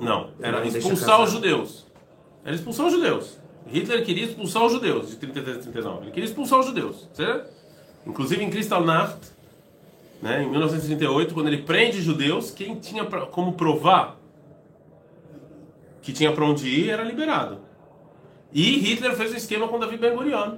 Não, 0.00 0.30
era 0.40 0.66
expulsar 0.66 1.22
os 1.22 1.30
judeus. 1.30 1.86
Era 2.44 2.56
expulsar 2.56 2.86
os 2.86 2.92
judeus. 2.92 3.38
Hitler 3.66 4.04
queria 4.04 4.24
expulsar 4.24 4.64
os 4.64 4.72
judeus 4.72 5.10
de 5.10 5.16
33 5.16 5.56
a 5.56 5.60
39. 5.60 6.02
Ele 6.02 6.10
queria 6.10 6.28
expulsar 6.28 6.60
os 6.60 6.66
judeus, 6.66 7.08
certo? 7.14 7.50
Inclusive 8.06 8.42
em 8.42 8.50
Kristallnacht, 8.50 9.18
né, 10.20 10.42
em 10.42 10.50
1938, 10.50 11.34
quando 11.34 11.48
ele 11.48 11.62
prende 11.62 12.00
judeus, 12.00 12.50
quem 12.50 12.76
tinha 12.76 13.04
pra, 13.04 13.26
como 13.26 13.52
provar 13.54 14.16
que 16.00 16.12
tinha 16.12 16.32
para 16.32 16.44
onde 16.44 16.68
ir 16.68 16.90
era 16.90 17.02
liberado. 17.02 17.58
E 18.52 18.78
Hitler 18.78 19.16
fez 19.16 19.32
um 19.32 19.36
esquema 19.36 19.68
com 19.68 19.78
Davi 19.78 19.96
Ben 19.96 20.14
Gurion. 20.14 20.56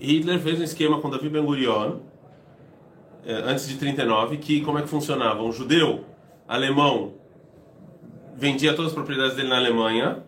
Hitler 0.00 0.40
fez 0.40 0.58
um 0.58 0.64
esquema 0.64 1.00
com 1.00 1.08
Davi 1.08 1.28
Ben 1.28 1.44
Gurion 1.44 1.98
eh, 3.24 3.42
antes 3.44 3.68
de 3.68 3.76
39, 3.76 4.38
que 4.38 4.60
como 4.62 4.78
é 4.78 4.82
que 4.82 4.88
funcionava? 4.88 5.42
Um 5.42 5.52
judeu 5.52 6.04
alemão 6.48 7.14
vendia 8.34 8.74
todas 8.74 8.90
as 8.90 8.94
propriedades 8.94 9.36
dele 9.36 9.48
na 9.48 9.56
Alemanha, 9.56 10.22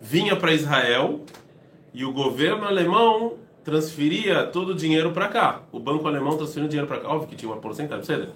vinha 0.00 0.34
para 0.36 0.52
Israel 0.52 1.20
e 1.92 2.04
o 2.04 2.12
governo 2.12 2.64
alemão 2.64 3.34
transferia 3.64 4.44
todo 4.46 4.70
o 4.70 4.74
dinheiro 4.74 5.12
para 5.12 5.28
cá. 5.28 5.62
O 5.70 5.78
banco 5.78 6.06
alemão 6.08 6.36
transferiu 6.36 6.64
o 6.66 6.68
dinheiro 6.68 6.88
para 6.88 7.00
cá, 7.00 7.08
óbvio 7.08 7.28
que 7.28 7.36
tinha 7.36 7.50
uma 7.52 7.60
porcentagem, 7.60 8.04
certo? 8.04 8.32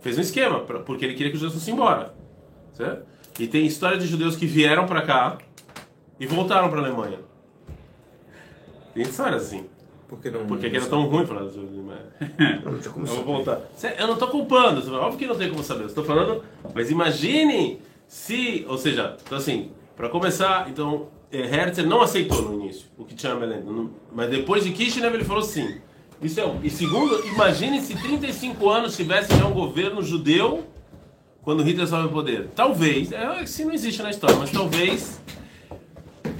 Fez 0.00 0.18
um 0.18 0.20
esquema, 0.20 0.60
pra- 0.60 0.80
porque 0.80 1.04
ele 1.04 1.14
queria 1.14 1.30
que 1.30 1.36
os 1.36 1.40
judeus 1.40 1.58
fossem 1.60 1.74
embora. 1.74 2.14
Certo? 2.74 3.06
E 3.38 3.46
tem 3.46 3.64
história 3.66 3.96
de 3.98 4.06
judeus 4.06 4.34
que 4.36 4.46
vieram 4.46 4.86
para 4.86 5.02
cá 5.02 5.38
e 6.18 6.26
voltaram 6.26 6.68
para 6.68 6.80
a 6.80 6.84
Alemanha. 6.84 7.18
Tem 8.94 9.02
histórias 9.02 9.46
assim. 9.46 9.66
Porque 10.08 10.30
não. 10.30 10.46
Porque 10.46 10.66
aqui 10.66 10.76
era 10.76 10.86
tão 10.86 11.02
ruim 11.06 11.26
falar 11.26 11.42
dos 11.42 11.56
Não 11.56 11.62
eu 11.62 13.06
vou 13.06 13.24
voltar. 13.24 13.60
Eu 13.98 14.06
não 14.06 14.14
estou 14.14 14.28
culpando, 14.28 14.94
óbvio 14.94 15.18
que 15.18 15.26
não 15.26 15.34
tem 15.36 15.50
como 15.50 15.62
saber. 15.62 15.84
Estou 15.86 16.04
falando, 16.04 16.42
mas 16.74 16.90
imagine 16.90 17.80
se, 18.06 18.64
ou 18.68 18.78
seja, 18.78 19.16
então 19.24 19.36
assim, 19.36 19.70
para 19.96 20.08
começar, 20.08 20.68
então 20.68 21.08
eh, 21.32 21.38
Herzl 21.38 21.86
não 21.86 22.02
aceitou 22.02 22.42
no 22.42 22.54
início 22.54 22.86
o 22.98 23.04
que 23.04 23.20
Chamberlain, 23.20 23.90
mas 24.12 24.30
depois 24.30 24.62
de 24.62 24.70
Kishinev 24.72 25.14
ele 25.14 25.24
falou 25.24 25.42
sim. 25.42 25.80
Isso 26.20 26.40
é 26.40 26.46
um. 26.46 26.60
E 26.62 26.70
segundo, 26.70 27.26
imagine 27.26 27.80
se 27.80 27.94
35 27.94 28.68
anos 28.70 28.96
tivesse 28.96 29.36
já 29.36 29.46
um 29.46 29.52
governo 29.52 30.02
judeu 30.02 30.66
quando 31.42 31.62
Hitler 31.62 31.86
sobe 31.86 32.04
ao 32.04 32.08
poder. 32.10 32.48
Talvez, 32.54 33.12
é, 33.12 33.42
isso 33.42 33.64
não 33.64 33.72
existe 33.72 34.02
na 34.02 34.10
história, 34.10 34.36
mas 34.36 34.50
talvez 34.50 35.20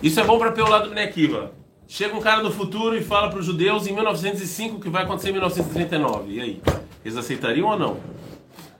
isso 0.02 0.20
é 0.20 0.24
bom 0.24 0.38
para 0.38 0.52
pelo 0.52 0.68
lado 0.68 0.88
do 0.88 0.90
Bnekiva. 0.90 1.52
Chega 1.88 2.16
um 2.16 2.20
cara 2.20 2.42
do 2.42 2.50
futuro 2.50 2.96
e 2.96 3.02
fala 3.02 3.30
para 3.30 3.38
os 3.38 3.46
judeus 3.46 3.86
em 3.86 3.92
1905 3.92 4.76
o 4.76 4.80
que 4.80 4.88
vai 4.88 5.04
acontecer 5.04 5.28
em 5.28 5.32
1939. 5.32 6.32
E 6.32 6.40
aí? 6.40 6.62
Eles 7.04 7.16
aceitariam 7.16 7.68
ou 7.68 7.78
não? 7.78 7.96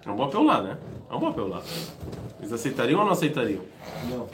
É 0.05 0.11
um 0.11 0.17
bom 0.17 0.43
lá, 0.43 0.61
né? 0.61 0.77
É 1.09 1.15
um 1.15 1.21
bom 1.21 1.47
lá. 1.47 1.63
Eles 2.41 2.53
aceitariam 2.53 2.99
ou 3.01 3.07
não 3.07 3.13
aceitariam? 3.13 3.63
Não. 4.11 4.27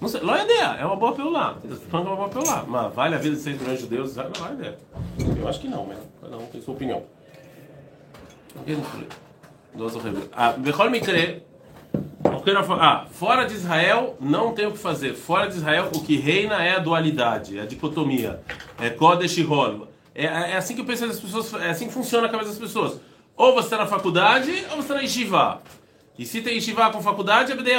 Não 0.00 0.08
sei. 0.08 0.20
Lá 0.20 0.40
é 0.40 0.44
ideia. 0.44 0.76
É 0.80 0.84
uma 0.84 0.96
boa 0.96 1.12
falam 1.90 2.06
que 2.06 2.12
é 2.12 2.14
uma 2.14 2.16
boa 2.16 2.28
lá. 2.46 2.64
Mas 2.66 2.94
vale 2.94 3.14
a 3.14 3.18
vida 3.18 3.34
de 3.36 3.42
6 3.42 3.60
milhões 3.60 3.78
de 3.78 3.84
judeus? 3.84 4.16
Não 4.16 4.24
vale 4.24 4.52
a 4.52 4.54
ideia. 4.54 4.78
Eu 5.40 5.48
acho 5.48 5.60
que 5.60 5.68
não, 5.68 5.84
mas 5.86 5.98
cada 6.20 6.36
um 6.36 6.46
tem 6.46 6.60
sua 6.62 6.74
opinião. 6.74 7.02
Ah, 10.32 10.52
Bechol 10.52 10.90
Mikre, 10.90 11.42
não 12.52 12.64
fa- 12.64 12.78
Ah, 12.80 13.06
fora 13.10 13.44
de 13.44 13.54
Israel 13.54 14.16
não 14.20 14.52
tem 14.52 14.66
o 14.66 14.72
que 14.72 14.78
fazer. 14.78 15.14
Fora 15.14 15.46
de 15.48 15.56
Israel 15.56 15.90
o 15.94 16.00
que 16.02 16.16
reina 16.16 16.62
é 16.64 16.76
a 16.76 16.78
dualidade, 16.78 17.58
é 17.58 17.62
a 17.62 17.66
dicotomia. 17.66 18.40
É 18.80 18.90
Kodesh 18.90 19.38
e 19.38 19.44
Hol. 19.44 19.88
É, 20.14 20.24
é 20.24 20.56
assim 20.56 20.74
que 20.74 20.80
eu 20.80 20.84
penso 20.84 21.06
das 21.06 21.20
pessoas, 21.20 21.52
é 21.62 21.70
assim 21.70 21.86
que 21.86 21.92
funciona 21.92 22.26
a 22.26 22.30
cabeça 22.30 22.50
das 22.50 22.58
pessoas. 22.58 23.00
Ou 23.36 23.54
você 23.54 23.66
está 23.66 23.76
na 23.78 23.86
faculdade 23.86 24.50
ou 24.70 24.76
você 24.76 24.80
está 24.80 24.94
na 24.94 25.00
Yeshiva. 25.02 25.62
E 26.18 26.26
se 26.26 26.40
tem 26.40 26.54
Yeshiva 26.54 26.90
com 26.90 27.00
faculdade, 27.00 27.52
é 27.52 27.54
Bdei. 27.54 27.76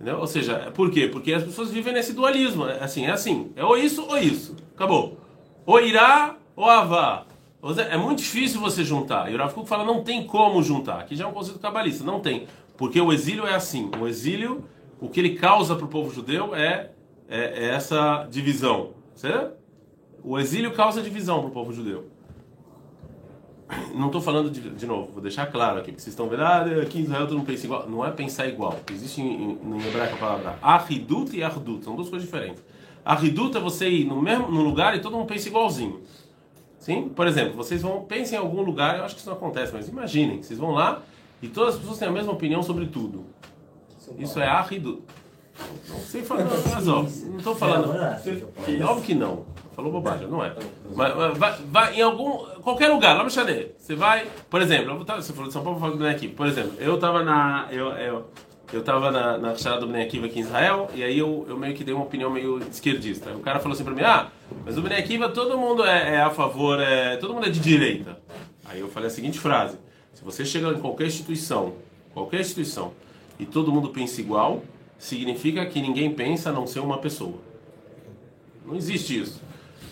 Entendeu? 0.00 0.18
Ou 0.18 0.26
seja, 0.26 0.72
por 0.74 0.90
quê? 0.90 1.08
Porque 1.08 1.30
as 1.30 1.44
pessoas 1.44 1.70
vivem 1.70 1.92
nesse 1.92 2.14
dualismo. 2.14 2.66
É 2.66 2.82
assim, 2.82 3.04
é 3.04 3.10
assim. 3.10 3.52
É 3.54 3.62
ou 3.62 3.76
isso 3.76 4.02
ou 4.08 4.16
isso. 4.16 4.56
Acabou. 4.74 5.18
Ou 5.66 5.78
irá 5.78 6.36
ou 6.56 6.64
avá. 6.64 7.26
Seja, 7.68 7.82
É 7.82 7.98
muito 7.98 8.20
difícil 8.20 8.58
você 8.60 8.82
juntar. 8.82 9.30
E 9.30 9.34
o 9.34 9.38
Rav 9.38 9.54
fala, 9.66 9.84
não 9.84 10.02
tem 10.02 10.26
como 10.26 10.62
juntar. 10.62 11.00
Aqui 11.00 11.14
já 11.14 11.24
é 11.24 11.26
um 11.26 11.32
conceito 11.32 11.58
cabalista. 11.58 12.02
Não 12.02 12.18
tem. 12.18 12.46
Porque 12.78 12.98
o 12.98 13.12
exílio 13.12 13.46
é 13.46 13.54
assim. 13.54 13.90
O 14.00 14.08
exílio, 14.08 14.64
o 14.98 15.06
que 15.06 15.20
ele 15.20 15.34
causa 15.34 15.76
para 15.76 15.84
o 15.84 15.88
povo 15.88 16.10
judeu 16.14 16.54
é, 16.54 16.92
é, 17.28 17.66
é 17.66 17.68
essa 17.74 18.26
divisão. 18.30 18.94
Certo? 19.14 19.52
O 20.24 20.38
exílio 20.38 20.72
causa 20.72 21.02
divisão 21.02 21.40
para 21.40 21.48
o 21.50 21.52
povo 21.52 21.74
judeu. 21.74 22.06
Não 23.94 24.06
estou 24.06 24.20
falando 24.20 24.50
de, 24.50 24.60
de 24.60 24.86
novo, 24.86 25.12
vou 25.12 25.22
deixar 25.22 25.46
claro 25.46 25.78
aqui, 25.78 25.90
porque 25.90 26.02
vocês 26.02 26.12
estão 26.12 26.28
vendo, 26.28 26.42
ah, 26.42 26.64
aqui 26.82 26.98
em 26.98 27.02
Israel 27.02 27.26
todo 27.26 27.38
mundo 27.38 27.46
pensa 27.46 27.66
igual. 27.66 27.88
Não 27.88 28.04
é 28.04 28.10
pensar 28.10 28.46
igual. 28.46 28.78
Existe 28.90 29.20
em, 29.20 29.26
em, 29.26 29.58
em 29.62 29.86
hebraico 29.86 30.14
a 30.14 30.18
palavra 30.18 30.58
ahidut 30.62 31.36
e 31.36 31.42
ardut, 31.42 31.84
são 31.84 31.94
duas 31.94 32.08
coisas 32.08 32.28
diferentes. 32.28 32.62
Ahidut 33.04 33.56
é 33.56 33.60
você 33.60 33.88
ir 33.88 34.04
no 34.04 34.20
mesmo 34.20 34.50
no 34.50 34.62
lugar 34.62 34.94
e 34.96 35.00
todo 35.00 35.16
mundo 35.16 35.26
pensa 35.26 35.48
igualzinho. 35.48 36.00
Sim? 36.78 37.08
Por 37.08 37.26
exemplo, 37.26 37.54
vocês 37.54 37.82
vão, 37.82 38.02
pensem 38.04 38.38
em 38.38 38.40
algum 38.40 38.62
lugar, 38.62 38.98
eu 38.98 39.04
acho 39.04 39.14
que 39.14 39.20
isso 39.20 39.28
não 39.30 39.36
acontece, 39.36 39.72
mas 39.72 39.88
imaginem, 39.88 40.42
vocês 40.42 40.58
vão 40.58 40.70
lá 40.70 41.02
e 41.42 41.48
todas 41.48 41.74
as 41.74 41.80
pessoas 41.80 41.98
têm 41.98 42.08
a 42.08 42.12
mesma 42.12 42.32
opinião 42.32 42.62
sobre 42.62 42.86
tudo. 42.86 43.24
Isso 44.18 44.40
é 44.40 44.48
ahidut. 44.48 45.02
Não 45.88 46.00
sei 46.00 46.22
falar, 46.22 46.44
mas 46.44 46.88
ó, 46.88 47.02
não 47.02 47.38
estou 47.38 47.54
falando. 47.54 47.88
Óbvio 48.82 49.04
que 49.04 49.14
não. 49.14 49.44
Falou 49.74 49.92
bobagem, 49.92 50.26
não 50.28 50.44
é. 50.44 50.54
Mas, 50.94 51.16
mas 51.16 51.38
vai, 51.38 51.58
vai 51.70 51.94
em 51.96 52.02
algum. 52.02 52.38
qualquer 52.62 52.88
lugar, 52.88 53.16
lá 53.16 53.24
no 53.24 53.30
Xadê. 53.30 53.68
Você 53.78 53.94
vai, 53.94 54.26
por 54.50 54.60
exemplo, 54.60 55.04
tá- 55.04 55.16
você 55.16 55.32
falou 55.32 55.46
de 55.48 55.52
São 55.52 55.62
Paulo, 55.62 55.76
eu 55.76 55.80
vou 55.80 55.90
falar 55.90 56.10
do 56.10 56.14
Akiva. 56.16 56.34
Por 56.34 56.46
exemplo, 56.46 56.72
eu 56.78 56.96
estava 56.96 57.22
na. 57.22 57.66
Eu, 57.70 57.86
eu, 57.92 58.30
eu 58.72 58.82
tava 58.82 59.10
na, 59.10 59.38
na 59.38 59.48
Rachada 59.50 59.80
do 59.80 59.86
Bnei 59.86 60.02
Akiva 60.04 60.26
aqui 60.26 60.38
em 60.38 60.42
Israel, 60.42 60.88
e 60.94 61.02
aí 61.02 61.18
eu, 61.18 61.46
eu 61.48 61.56
meio 61.56 61.74
que 61.74 61.82
dei 61.82 61.94
uma 61.94 62.04
opinião 62.04 62.30
meio 62.30 62.58
esquerdista. 62.70 63.30
O 63.32 63.40
cara 63.40 63.58
falou 63.58 63.74
assim 63.74 63.84
pra 63.84 63.94
mim: 63.94 64.02
ah, 64.02 64.28
mas 64.64 64.76
o 64.76 64.82
Bnei 64.82 64.98
Akiva 64.98 65.28
todo 65.28 65.56
mundo 65.56 65.84
é, 65.84 66.16
é 66.16 66.20
a 66.20 66.30
favor, 66.30 66.78
é, 66.80 67.16
todo 67.16 67.32
mundo 67.34 67.46
é 67.46 67.50
de 67.50 67.60
direita. 67.60 68.18
Aí 68.66 68.80
eu 68.80 68.88
falei 68.88 69.06
a 69.08 69.10
seguinte 69.10 69.38
frase: 69.38 69.76
se 70.12 70.22
você 70.22 70.44
chega 70.44 70.68
em 70.68 70.78
qualquer 70.78 71.06
instituição, 71.06 71.72
qualquer 72.12 72.40
instituição, 72.40 72.92
e 73.38 73.46
todo 73.46 73.72
mundo 73.72 73.88
pensa 73.88 74.20
igual, 74.20 74.62
significa 75.00 75.64
que 75.66 75.80
ninguém 75.80 76.14
pensa 76.14 76.50
a 76.50 76.52
não 76.52 76.66
ser 76.66 76.80
uma 76.80 76.98
pessoa. 76.98 77.38
Não 78.64 78.76
existe 78.76 79.18
isso. 79.18 79.40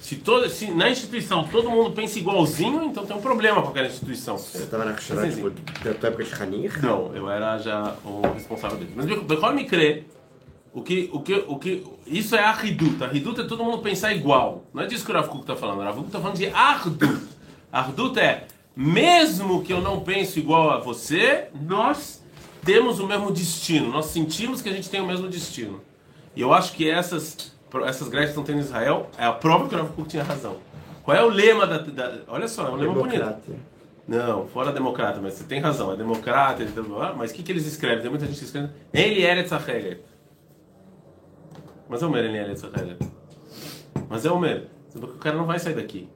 Se, 0.01 0.17
toda, 0.17 0.49
se 0.49 0.71
na 0.71 0.89
instituição 0.89 1.49
todo 1.49 1.69
mundo 1.71 1.91
pensa 1.91 2.19
igualzinho, 2.19 2.85
então 2.85 3.05
tem 3.05 3.17
um 3.17 3.21
problema 3.21 3.61
com 3.63 3.71
aquela 3.71 3.89
instituição. 3.89 4.39
Você 4.39 4.59
estava 4.59 4.85
na 4.85 4.93
Rachadá, 4.93 5.29
tipo, 5.29 5.51
da 5.51 5.95
tua 5.95 6.09
época 6.11 6.25
de 6.25 6.35
Hanir? 6.35 6.83
Não, 6.83 7.15
eu 7.15 7.29
era 7.29 7.59
já 7.59 7.97
o 8.05 8.21
responsável 8.33 8.79
dele. 8.79 8.93
Mas 8.95 9.07
Bechol 9.07 9.53
me 9.53 9.65
crê, 9.65 10.05
o 10.73 10.83
que, 10.83 11.11
o 11.13 11.21
que, 11.21 11.45
o 11.49 11.59
que, 11.59 11.85
isso 12.07 12.37
é 12.37 12.41
Ardut. 12.41 13.03
Ardut 13.03 13.41
é 13.41 13.45
todo 13.45 13.65
mundo 13.65 13.79
pensar 13.79 14.15
igual. 14.15 14.65
Não 14.73 14.83
é 14.83 14.87
disso 14.87 15.05
que 15.05 15.11
o 15.11 15.15
Rav 15.15 15.29
Kuk 15.29 15.41
está 15.41 15.57
falando. 15.57 15.81
O 15.81 15.83
Rav 15.83 15.97
Kuk 15.97 16.07
está 16.07 16.21
falando 16.21 16.37
de 16.37 16.47
Ardut. 16.47 17.27
Ardut 17.73 18.19
é, 18.19 18.47
mesmo 18.77 19.63
que 19.63 19.73
eu 19.73 19.81
não 19.81 20.01
pense 20.01 20.39
igual 20.39 20.71
a 20.71 20.79
você, 20.79 21.49
nós 21.61 22.23
temos 22.65 22.99
o 23.01 23.07
mesmo 23.07 23.31
destino. 23.31 23.91
Nós 23.91 24.07
sentimos 24.07 24.61
que 24.63 24.69
a 24.69 24.73
gente 24.73 24.89
tem 24.91 25.01
o 25.01 25.07
mesmo 25.07 25.29
destino. 25.29 25.81
E 26.37 26.41
eu 26.41 26.53
acho 26.53 26.73
que 26.73 26.89
essas, 26.89 27.53
essas 27.87 28.09
greves 28.09 28.31
que 28.35 28.41
estão 28.41 28.45
tendo 28.45 28.59
em 28.59 28.63
Israel 28.65 29.09
é 29.19 29.25
a 29.25 29.33
prova 29.33 29.69
que 29.69 29.75
o 29.75 29.79
Rav 29.79 29.91
tinha 30.07 30.23
razão. 30.23 30.57
Qual 31.03 31.17
é 31.17 31.23
o 31.25 31.29
lema 31.29 31.67
da, 31.67 31.79
da 31.79 32.19
olha 32.29 32.47
só, 32.49 32.69
é 32.69 32.71
um 32.71 32.77
lema 32.77 32.93
bonito. 32.95 33.13
Democrata. 33.13 33.53
Não, 34.07 34.47
fora 34.49 34.73
democrata, 34.73 35.21
mas 35.23 35.35
você 35.35 35.45
tem 35.45 35.61
razão, 35.61 35.93
é 35.93 35.97
democrata, 35.97 36.63
ele- 36.63 36.73
mas 37.17 37.31
o 37.31 37.35
que, 37.35 37.43
que 37.43 37.53
eles 37.53 37.67
escrevem? 37.67 38.01
Tem 38.01 38.11
muita 38.11 38.25
gente 38.27 38.39
que 38.39 38.45
escreve. 38.45 38.69
Ele 38.93 39.23
é 39.23 39.31
Eretz 39.31 39.53
Acheret. 39.53 40.01
Mas 41.89 42.03
é 42.03 42.07
o 42.07 42.11
Mer, 42.11 42.25
ele 42.25 42.39
é 42.39 42.43
Eretz 42.43 42.65
Acheret. 42.65 42.97
Mas 44.09 44.25
é 44.25 44.31
o 44.31 44.39
Mer. 44.39 44.67
O 44.95 45.07
cara 45.19 45.37
não 45.37 45.45
vai 45.47 45.59
sair 45.59 45.75
daqui. 45.75 46.09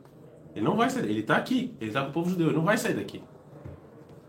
Ele 0.55 0.65
não 0.65 0.77
vai 0.77 0.89
sair 0.91 1.05
Ele 1.05 1.21
está 1.21 1.37
aqui. 1.37 1.75
Ele 1.81 1.91
está 1.91 2.03
com 2.03 2.09
o 2.09 2.13
povo 2.13 2.31
judeu. 2.31 2.49
Ele 2.49 2.57
não 2.57 2.65
vai 2.65 2.77
sair 2.79 2.95
daqui. 2.95 3.23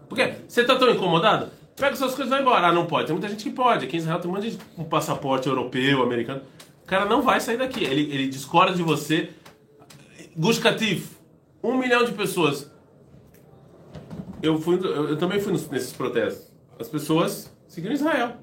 Por 0.09 0.15
quê? 0.15 0.35
Você 0.47 0.61
está 0.61 0.75
tão 0.75 0.89
incomodado? 0.89 1.49
Pega 1.75 1.95
suas 1.95 2.11
coisas 2.13 2.27
e 2.27 2.29
vai 2.29 2.41
embora. 2.41 2.67
Ah, 2.67 2.71
não 2.71 2.85
pode. 2.85 3.07
Tem 3.07 3.15
muita 3.15 3.27
gente 3.29 3.43
que 3.43 3.49
pode. 3.49 3.85
Aqui 3.85 3.95
em 3.97 3.99
Israel 3.99 4.19
tem 4.19 4.29
um 4.29 4.33
monte 4.33 4.43
de 4.43 4.51
gente 4.51 4.65
com 4.75 4.83
passaporte 4.83 5.47
europeu, 5.47 6.03
americano. 6.03 6.41
O 6.83 6.85
cara 6.85 7.05
não 7.05 7.21
vai 7.21 7.39
sair 7.39 7.57
daqui. 7.57 7.83
Ele, 7.83 8.13
ele 8.13 8.27
discorda 8.27 8.73
de 8.75 8.83
você. 8.83 9.29
Gush 10.37 10.59
Katif. 10.59 11.11
Um 11.63 11.77
milhão 11.77 12.03
de 12.03 12.11
pessoas 12.11 12.69
eu, 14.41 14.57
fui, 14.59 14.75
eu, 14.75 15.09
eu 15.09 15.17
também 15.17 15.39
fui 15.39 15.53
nos- 15.53 15.69
nesses 15.69 15.93
protestos. 15.93 16.51
As 16.77 16.87
pessoas 16.89 17.51
seguiram 17.67 17.95
Israel. 17.95 18.33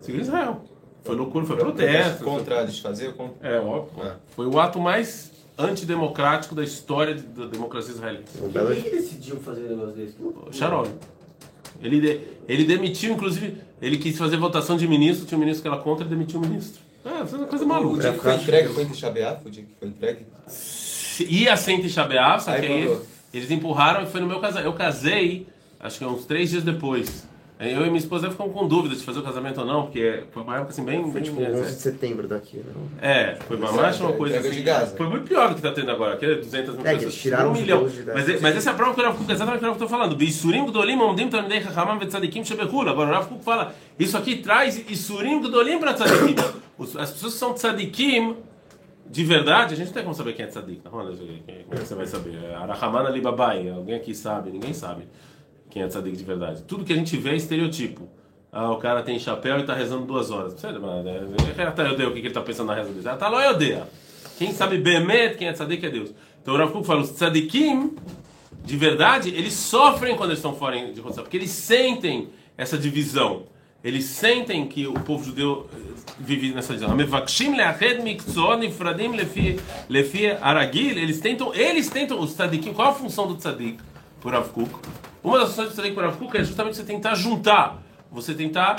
Seguiram 0.00 0.22
Israel. 0.24 0.64
Foi 1.04 1.14
loucura, 1.14 1.44
foi 1.44 1.56
protesto. 1.56 2.24
Contra 2.24 2.64
desfazer 2.64 3.08
ou 3.08 3.12
contra. 3.14 3.46
É, 3.48 3.60
óbvio. 3.60 4.02
É. 4.04 4.16
Foi 4.34 4.46
o 4.46 4.58
ato 4.58 4.80
mais 4.80 5.30
antidemocrático 5.58 6.54
da 6.54 6.64
história 6.64 7.14
da 7.14 7.46
democracia 7.46 7.92
israelense. 7.92 8.38
Quem 8.38 8.82
que 8.82 8.90
decidiu 8.90 9.36
fazer 9.36 9.64
um 9.64 9.68
negócio 9.76 9.92
desse? 9.94 10.16
O 10.22 10.48
Sharon. 10.52 10.86
Ele, 11.82 12.00
de- 12.00 12.20
ele 12.48 12.64
demitiu, 12.64 13.12
inclusive, 13.14 13.56
ele 13.80 13.98
quis 13.98 14.16
fazer 14.16 14.36
votação 14.36 14.76
de 14.76 14.86
ministro, 14.86 15.26
tinha 15.26 15.36
um 15.36 15.40
ministro 15.40 15.62
que 15.62 15.68
era 15.68 15.76
contra, 15.82 16.04
ele 16.04 16.10
demitiu 16.14 16.38
o 16.40 16.42
ministro. 16.46 16.80
É, 17.04 17.26
foi 17.26 17.38
uma 17.38 17.48
coisa 17.48 17.64
O 17.64 17.68
maluca. 17.68 18.00
dia 18.02 18.12
que 18.12 18.18
foi 18.20 18.34
entregue 18.34 18.68
foi 18.68 18.82
entre 18.84 18.96
Shabeaf, 18.96 19.44
o 19.46 19.50
dia 19.50 19.62
que 19.64 19.70
foi 19.78 19.88
entregue. 19.88 20.20
Ia 21.28 21.56
ser 21.56 21.72
em 21.72 21.82
Tisha 21.82 22.04
B'Av, 22.04 22.40
só 22.42 22.52
Aí 22.52 22.60
que 22.60 22.66
aí 22.66 22.80
mandou. 22.84 23.06
eles 23.34 23.50
empurraram 23.50 24.04
e 24.04 24.06
foi 24.06 24.20
no 24.20 24.26
meu 24.26 24.38
casamento. 24.40 24.66
Eu 24.66 24.72
casei, 24.72 25.46
acho 25.80 25.98
que 25.98 26.04
uns 26.04 26.24
três 26.24 26.50
dias 26.50 26.62
depois. 26.62 27.26
Aí 27.58 27.72
Eu 27.72 27.82
e 27.82 27.84
minha 27.86 27.98
esposa 27.98 28.28
ficamos 28.28 28.52
com 28.52 28.66
dúvida 28.66 28.96
de 28.96 29.04
fazer 29.04 29.20
o 29.20 29.22
casamento 29.22 29.60
ou 29.60 29.66
não, 29.66 29.82
porque 29.82 30.24
foi 30.32 30.42
uma 30.42 30.56
época 30.56 30.70
assim 30.70 30.84
bem... 30.84 31.12
Foi 31.12 31.20
tipo 31.22 31.40
11 31.40 31.62
de 31.76 31.80
setembro 31.80 32.26
daqui, 32.26 32.56
né? 32.56 32.64
é, 33.00 33.34
foi 33.46 33.56
uma, 33.56 33.70
mais 33.70 34.00
uma 34.00 34.12
coisa 34.14 34.38
assim. 34.40 34.64
Foi 34.96 35.06
muito 35.08 35.28
pior 35.28 35.48
do 35.48 35.54
que 35.54 35.60
está 35.60 35.70
tendo 35.70 35.90
agora, 35.92 36.16
que 36.16 36.24
é 36.26 36.34
200 36.34 36.74
mil 36.74 36.80
É, 36.80 36.94
pessoas. 36.94 37.02
eles 37.02 37.14
tiraram 37.14 37.50
um 37.50 37.52
milhão. 37.52 37.86
de 37.86 38.02
Gaza. 38.02 38.12
Mas, 38.32 38.40
mas 38.40 38.56
essa 38.56 38.70
é 38.70 38.72
a 38.72 38.76
prova 38.76 38.94
que 38.94 39.00
o 39.00 39.04
Rav 39.04 39.16
Kuk, 39.16 39.30
exatamente 39.30 39.58
o 39.58 39.60
que 39.60 39.66
eu 39.66 39.72
estou 39.74 39.88
falando. 39.88 40.16
Bisurim 40.16 40.66
Gdolim 40.66 40.96
Omdim 41.00 41.28
Talmidei 41.28 41.62
Chachamam 41.62 41.98
Vetzadikim 42.00 42.44
Shebechul. 42.44 42.88
Agora 42.88 43.20
o 43.20 43.26
Kuk 43.26 43.44
fala, 43.44 43.72
isso 43.96 44.16
aqui 44.16 44.36
traz 44.36 44.84
Isurim 44.90 45.40
Gdolim 45.40 45.78
para 45.78 45.94
Tzadikim. 45.94 46.34
As 46.98 47.10
pessoas 47.12 47.34
que 47.34 47.38
são 47.38 47.52
Tzadikim, 47.54 48.36
de 49.08 49.24
verdade, 49.24 49.74
a 49.74 49.76
gente 49.76 49.86
não 49.86 49.94
tem 49.94 50.02
como 50.02 50.14
saber 50.16 50.32
quem 50.32 50.46
é 50.46 50.48
Tzadik. 50.48 50.80
Não, 50.84 50.90
Como 50.90 51.10
é 51.10 51.76
que 51.76 51.86
você 51.86 51.94
vai 51.94 52.06
saber? 52.08 52.34
É 52.42 52.54
Arahamana 52.56 53.08
Libabai, 53.08 53.68
alguém 53.70 53.94
aqui 53.94 54.14
sabe, 54.16 54.50
ninguém 54.50 54.72
sabe 54.72 55.04
quem 55.72 55.82
é 55.82 55.86
Tzadik 55.86 56.14
de 56.14 56.24
verdade. 56.24 56.62
Tudo 56.64 56.84
que 56.84 56.92
a 56.92 56.96
gente 56.96 57.16
vê 57.16 57.30
é 57.30 57.36
estereotipo. 57.36 58.06
Ah, 58.52 58.70
o 58.70 58.76
cara 58.76 59.02
tem 59.02 59.18
chapéu 59.18 59.56
e 59.56 59.60
está 59.62 59.72
rezando 59.72 60.04
duas 60.04 60.30
horas. 60.30 60.52
Sério, 60.60 60.82
mano, 60.82 61.08
é, 61.08 61.22
o 61.22 62.12
que 62.12 62.18
ele 62.18 62.28
está 62.28 62.42
pensando 62.42 62.66
na 62.66 62.74
reza 62.74 62.90
dele. 62.90 63.08
Ah, 63.08 63.16
tá 63.16 63.30
lá, 63.30 63.46
eu 63.46 63.52
odeio. 63.52 63.82
Quem 64.36 64.52
sabe 64.52 64.76
Bemet, 64.76 65.38
quem 65.38 65.48
é 65.48 65.52
Tzadik 65.54 65.86
é 65.86 65.88
Deus. 65.88 66.12
Então 66.42 66.52
o 66.52 66.58
Rav 66.58 66.70
Kuk 66.72 66.86
fala, 66.86 67.00
os 67.00 67.12
Tzadikim, 67.12 67.96
de 68.62 68.76
verdade, 68.76 69.30
eles 69.30 69.54
sofrem 69.54 70.14
quando 70.14 70.30
eles 70.30 70.40
estão 70.40 70.54
fora 70.54 70.76
de 70.76 71.00
condição, 71.00 71.24
porque 71.24 71.38
eles 71.38 71.50
sentem 71.50 72.28
essa 72.58 72.76
divisão. 72.76 73.44
Eles 73.82 74.04
sentem 74.04 74.66
que 74.66 74.86
o 74.86 74.92
povo 74.92 75.24
judeu 75.24 75.70
eh, 75.72 75.78
vive 76.20 76.52
nessa 76.52 76.74
divisão. 76.74 76.94
Eles 81.00 81.20
tentam, 81.20 81.54
eles 81.54 81.88
tentam, 81.88 82.20
os 82.20 82.34
tzadikim, 82.34 82.74
qual 82.74 82.90
a 82.90 82.94
função 82.94 83.26
do 83.26 83.36
tzadik 83.36 83.78
por 84.20 84.32
Rav 84.32 84.50
Kuk? 84.50 84.70
Uma 85.22 85.38
das 85.38 85.50
funções 85.50 85.68
do 85.68 85.74
tzadik 85.74 85.94
por 85.94 86.04
Rav 86.04 86.16
Kuk 86.16 86.36
é 86.36 86.44
justamente 86.44 86.76
você 86.76 86.84
tentar 86.84 87.14
juntar, 87.14 87.80
você 88.10 88.34
tentar 88.34 88.76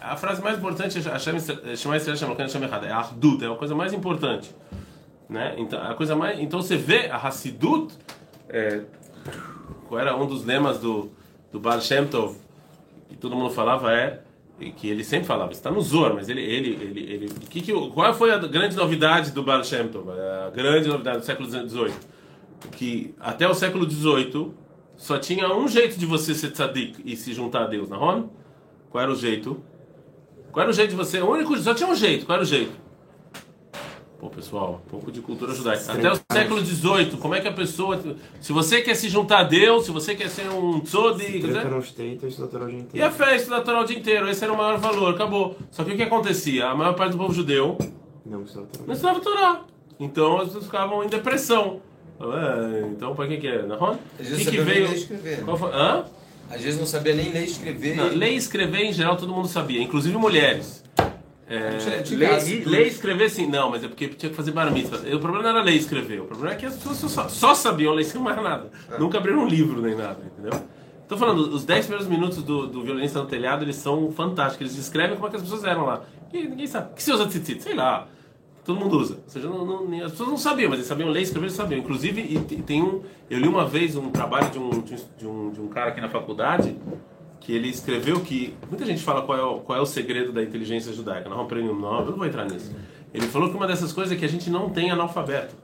a 0.00 0.16
frase 0.16 0.42
mais 0.42 0.58
importante 0.58 0.98
é 0.98 1.10
Hashem 1.10 1.36
Elokeinu 1.36 2.36
Hashem 2.36 2.64
Echad. 2.64 2.84
É 2.84 2.90
Ardut, 2.90 3.44
é 3.44 3.48
a 3.48 3.54
coisa 3.54 3.74
mais 3.74 3.92
importante. 3.92 4.54
Né? 5.28 5.54
Então, 5.58 5.80
a 5.82 5.94
coisa 5.94 6.16
mais, 6.16 6.40
então 6.40 6.62
você 6.62 6.76
vê 6.76 7.10
a 7.10 7.16
Hassidut, 7.16 7.94
é, 8.48 8.82
qual 9.86 10.00
era 10.00 10.16
um 10.16 10.26
dos 10.26 10.44
lemas 10.44 10.78
do, 10.78 11.10
do 11.52 11.60
Baal 11.60 11.80
Shem 11.80 12.06
Tov, 12.06 12.36
que 13.08 13.16
todo 13.16 13.36
mundo 13.36 13.50
falava 13.50 13.92
é, 13.92 14.20
que 14.76 14.88
ele 14.88 15.04
sempre 15.04 15.26
falava, 15.26 15.52
está 15.52 15.70
no 15.70 15.80
Zor, 15.80 16.14
mas 16.14 16.28
ele, 16.28 16.40
ele, 16.40 16.70
ele, 16.70 17.12
ele 17.12 17.28
que 17.50 17.60
que, 17.60 17.72
qual 17.90 18.14
foi 18.14 18.32
a 18.32 18.38
grande 18.38 18.74
novidade 18.74 19.32
do 19.32 19.42
Baal 19.42 19.62
Shem 19.62 19.88
Tov? 19.88 20.08
A 20.10 20.50
grande 20.50 20.88
novidade 20.88 21.18
do 21.18 21.24
século 21.24 21.48
XVIII? 21.48 21.92
Que 22.72 23.14
até 23.20 23.46
o 23.46 23.54
século 23.54 23.88
XVIII 23.88 24.52
só 24.98 25.16
tinha 25.16 25.48
um 25.54 25.68
jeito 25.68 25.96
de 25.96 26.04
você 26.04 26.34
ser 26.34 26.50
tzadik 26.50 27.00
e 27.04 27.16
se 27.16 27.32
juntar 27.32 27.62
a 27.62 27.66
Deus, 27.66 27.88
não 27.88 28.12
é? 28.12 28.24
Qual 28.90 29.00
era 29.02 29.12
o 29.12 29.14
jeito? 29.14 29.62
Qual 30.50 30.62
era 30.62 30.70
o 30.70 30.74
jeito 30.74 30.90
de 30.90 30.96
você? 30.96 31.20
O 31.20 31.30
único, 31.30 31.56
só 31.58 31.72
tinha 31.72 31.88
um 31.88 31.94
jeito. 31.94 32.26
Qual 32.26 32.34
era 32.34 32.42
o 32.42 32.46
jeito? 32.46 32.72
Pô, 34.18 34.28
pessoal, 34.28 34.82
um 34.84 34.90
pouco 34.90 35.12
de 35.12 35.20
cultura 35.20 35.54
judaica. 35.54 35.92
Até 35.92 36.10
o 36.10 36.18
século 36.32 36.60
XVIII, 36.60 37.16
como 37.18 37.36
é 37.36 37.40
que 37.40 37.46
a 37.46 37.52
pessoa. 37.52 38.02
Se 38.40 38.52
você 38.52 38.80
quer 38.80 38.96
se 38.96 39.08
juntar 39.08 39.38
a 39.38 39.44
Deus, 39.44 39.84
se 39.84 39.92
você 39.92 40.16
quer 40.16 40.28
ser 40.28 40.50
um 40.50 40.80
tzodik. 40.80 41.46
Não 41.46 41.78
isso 41.78 42.40
natural 42.40 42.66
o 42.66 42.70
dia 42.72 42.84
E 42.92 43.00
a 43.00 43.12
festa 43.12 43.50
natural 43.50 43.82
o 43.82 43.86
dia 43.86 43.96
inteiro, 43.96 44.28
esse 44.28 44.42
era 44.42 44.52
o 44.52 44.56
maior 44.56 44.78
valor, 44.78 45.14
acabou. 45.14 45.56
Só 45.70 45.84
que 45.84 45.92
o 45.92 45.96
que 45.96 46.02
acontecia? 46.02 46.66
A 46.66 46.74
maior 46.74 46.94
parte 46.96 47.12
do 47.12 47.18
povo 47.18 47.32
judeu 47.32 47.78
Não, 48.26 48.42
isso 48.42 48.60
natural. 48.60 48.86
não 48.88 48.94
estudava 48.94 49.20
Torá. 49.20 49.60
Então 50.00 50.38
as 50.38 50.46
pessoas 50.46 50.64
ficavam 50.64 51.04
em 51.04 51.08
depressão. 51.08 51.80
É, 52.20 52.86
então, 52.90 53.14
para 53.14 53.28
que 53.28 53.36
que 53.36 53.46
é? 53.48 53.62
O 53.62 53.72
Às 53.72 53.98
que, 54.16 54.22
vezes 54.24 54.48
que 54.48 54.56
nem 54.56 54.64
veio? 54.64 54.92
escrever. 54.92 55.44
Qual 55.44 55.56
foi? 55.56 55.70
Hã? 55.72 56.04
Às 56.50 56.62
vezes 56.62 56.78
não 56.80 56.86
sabia 56.86 57.14
nem 57.14 57.30
ler 57.30 57.42
e 57.42 57.46
escrever. 57.46 57.96
Não, 57.96 58.08
ler 58.08 58.32
e 58.32 58.36
escrever 58.36 58.80
em 58.84 58.92
geral 58.92 59.16
todo 59.16 59.32
mundo 59.32 59.46
sabia, 59.48 59.82
inclusive 59.82 60.16
mulheres. 60.16 60.82
É, 61.50 61.78
ler, 62.10 62.46
e- 62.48 62.64
ler 62.64 62.84
e 62.84 62.88
escrever 62.88 63.30
sim, 63.30 63.46
não, 63.46 63.70
mas 63.70 63.82
é 63.82 63.88
porque 63.88 64.08
tinha 64.08 64.28
que 64.28 64.36
fazer 64.36 64.50
bar 64.50 64.70
mitzvah. 64.70 64.98
O 64.98 65.18
problema 65.20 65.42
não 65.44 65.50
era 65.50 65.62
ler 65.62 65.72
e 65.72 65.78
escrever, 65.78 66.20
o 66.20 66.24
problema 66.24 66.54
é 66.54 66.56
que 66.58 66.66
as 66.66 66.74
pessoas 66.76 66.98
só, 67.10 67.28
só 67.28 67.54
sabiam 67.54 67.94
ler 67.94 68.02
e 68.02 68.04
escrever 68.06 68.24
mais 68.24 68.42
nada. 68.42 68.70
Nunca 68.98 69.16
abriram 69.18 69.44
um 69.44 69.46
livro 69.46 69.80
nem 69.80 69.94
nada, 69.94 70.18
entendeu? 70.26 70.60
Tô 71.08 71.16
falando, 71.16 71.38
os 71.54 71.64
10 71.64 71.86
primeiros 71.86 72.06
minutos 72.10 72.42
do, 72.42 72.66
do 72.66 72.82
violinista 72.82 73.18
no 73.20 73.24
telhado, 73.26 73.64
eles 73.64 73.76
são 73.76 74.12
fantásticos, 74.12 74.66
eles 74.66 74.76
descrevem 74.76 75.16
como 75.16 75.26
é 75.26 75.30
que 75.30 75.36
as 75.36 75.42
pessoas 75.42 75.64
eram 75.64 75.86
lá. 75.86 76.02
E 76.34 76.42
ninguém 76.46 76.66
sabe. 76.66 76.92
O 76.92 76.94
que 76.94 77.02
se 77.02 77.10
usa 77.10 77.24
tzitzit? 77.26 77.62
Sei 77.62 77.74
lá. 77.74 78.06
Todo 78.68 78.80
mundo 78.80 78.98
usa. 78.98 79.14
Ou 79.14 79.28
seja, 79.30 79.48
não- 79.48 79.64
não- 79.64 80.04
as 80.04 80.10
pessoas 80.10 80.28
não 80.28 80.36
sabiam, 80.36 80.68
mas 80.68 80.78
eles 80.80 80.86
sabiam 80.88 81.08
ler 81.08 81.22
escrever, 81.22 81.46
eles 81.46 81.56
sabiam. 81.56 81.78
Inclusive, 81.78 82.20
e 82.20 82.38
te- 82.40 82.56
tem 82.62 82.82
um. 82.82 83.00
Eu 83.30 83.38
li 83.38 83.48
uma 83.48 83.64
vez 83.66 83.96
um 83.96 84.10
trabalho 84.10 84.50
de 84.50 84.58
um, 84.58 84.68
de 84.80 85.26
um, 85.26 85.50
de 85.50 85.58
um 85.62 85.68
cara 85.68 85.88
aqui 85.88 86.02
na 86.02 86.10
faculdade 86.10 86.76
que 87.40 87.50
ele 87.54 87.68
escreveu 87.70 88.20
que. 88.20 88.54
Muita 88.68 88.84
gente 88.84 89.02
fala 89.02 89.22
qual 89.22 89.38
é 89.38 89.42
o, 89.42 89.60
qual 89.60 89.78
é 89.78 89.80
o 89.80 89.86
segredo 89.86 90.32
da 90.34 90.42
inteligência 90.42 90.92
judaica. 90.92 91.30
Não 91.30 91.38
é 91.38 91.42
um 91.42 91.46
prêmio 91.46 91.74
Nobel, 91.74 92.00
eu 92.04 92.10
não 92.10 92.18
vou 92.18 92.26
entrar 92.26 92.44
nisso. 92.44 92.70
Ele 93.14 93.26
falou 93.26 93.48
que 93.48 93.56
uma 93.56 93.66
dessas 93.66 93.90
coisas 93.90 94.12
é 94.14 94.16
que 94.20 94.24
a 94.26 94.28
gente 94.28 94.50
não 94.50 94.68
tem 94.68 94.90
analfabeto. 94.90 95.54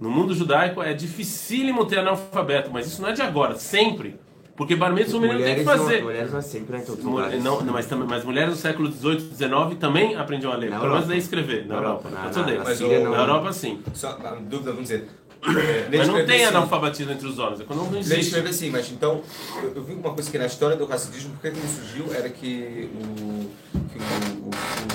No 0.00 0.10
mundo 0.10 0.34
judaico 0.34 0.82
é 0.82 0.94
dificílimo 0.94 1.84
ter 1.84 1.98
analfabeto, 1.98 2.70
mas 2.72 2.86
isso 2.86 3.02
não 3.02 3.10
é 3.10 3.12
de 3.12 3.20
agora, 3.20 3.56
sempre. 3.56 4.16
Porque 4.56 4.76
bar 4.76 4.92
mitzvah 4.92 5.16
o 5.18 5.20
menino 5.20 5.38
tem 5.42 5.54
que 5.56 5.62
Mulheres 5.62 5.80
fazer. 5.82 5.96
não, 5.98 6.04
mulheres 6.04 6.30
não 6.32 6.38
é 6.38 6.42
sempre, 6.42 6.72
né? 6.76 6.82
Em 6.82 6.84
todos 6.86 6.98
os 7.00 7.04
Mu- 7.04 7.16
lugares. 7.16 7.42
Não, 7.42 7.60
não, 7.62 7.72
mas, 7.72 7.86
também- 7.86 8.06
mas 8.08 8.24
mulheres 8.24 8.50
do 8.54 8.60
século 8.60 8.92
XVIII, 8.92 9.20
XIX 9.34 9.76
também 9.80 10.14
aprendiam 10.14 10.52
a 10.52 10.56
ler. 10.56 10.70
Pelo 10.70 10.92
menos 10.92 11.10
a 11.10 11.16
escrever. 11.16 11.66
Na 11.66 11.74
Na 11.76 11.80
Europa. 11.80 12.08
Europa, 12.08 12.40
na- 12.40 12.46
na- 12.58 12.64
na 12.64 12.74
Síria 12.74 13.00
Na 13.00 13.10
não. 13.10 13.16
Europa, 13.18 13.52
sim. 13.52 13.80
Só 13.94 14.08
a 14.10 14.34
dúvida, 14.34 14.70
vamos 14.72 14.82
dizer. 14.88 15.08
Mas 15.44 16.06
não 16.06 16.24
tem 16.24 16.44
assim, 16.44 16.54
analfabetismo 16.54 17.12
entre 17.12 17.26
os 17.26 17.36
homens. 17.38 17.60
É 17.60 17.64
quando 17.64 17.90
não 17.90 17.98
existe. 17.98 18.20
escreve 18.26 18.50
assim, 18.50 18.70
mas 18.70 18.88
então, 18.92 19.22
eu, 19.62 19.72
eu 19.74 19.82
vi 19.82 19.94
uma 19.94 20.12
coisa 20.14 20.30
que 20.30 20.38
na 20.38 20.46
história 20.46 20.76
do 20.76 20.84
racismo, 20.84 21.32
por 21.32 21.40
que 21.40 21.46
ele 21.48 21.56
surgiu, 21.66 22.14
era 22.14 22.28
que, 22.28 22.88
o, 22.94 23.50
que 23.74 23.98
o- 23.98 24.44
o- 24.44 24.50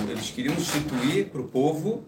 o- 0.08 0.12
eles 0.12 0.30
queriam 0.32 0.54
instituir 0.54 1.26
para 1.26 1.42
o 1.42 1.44
povo, 1.44 2.06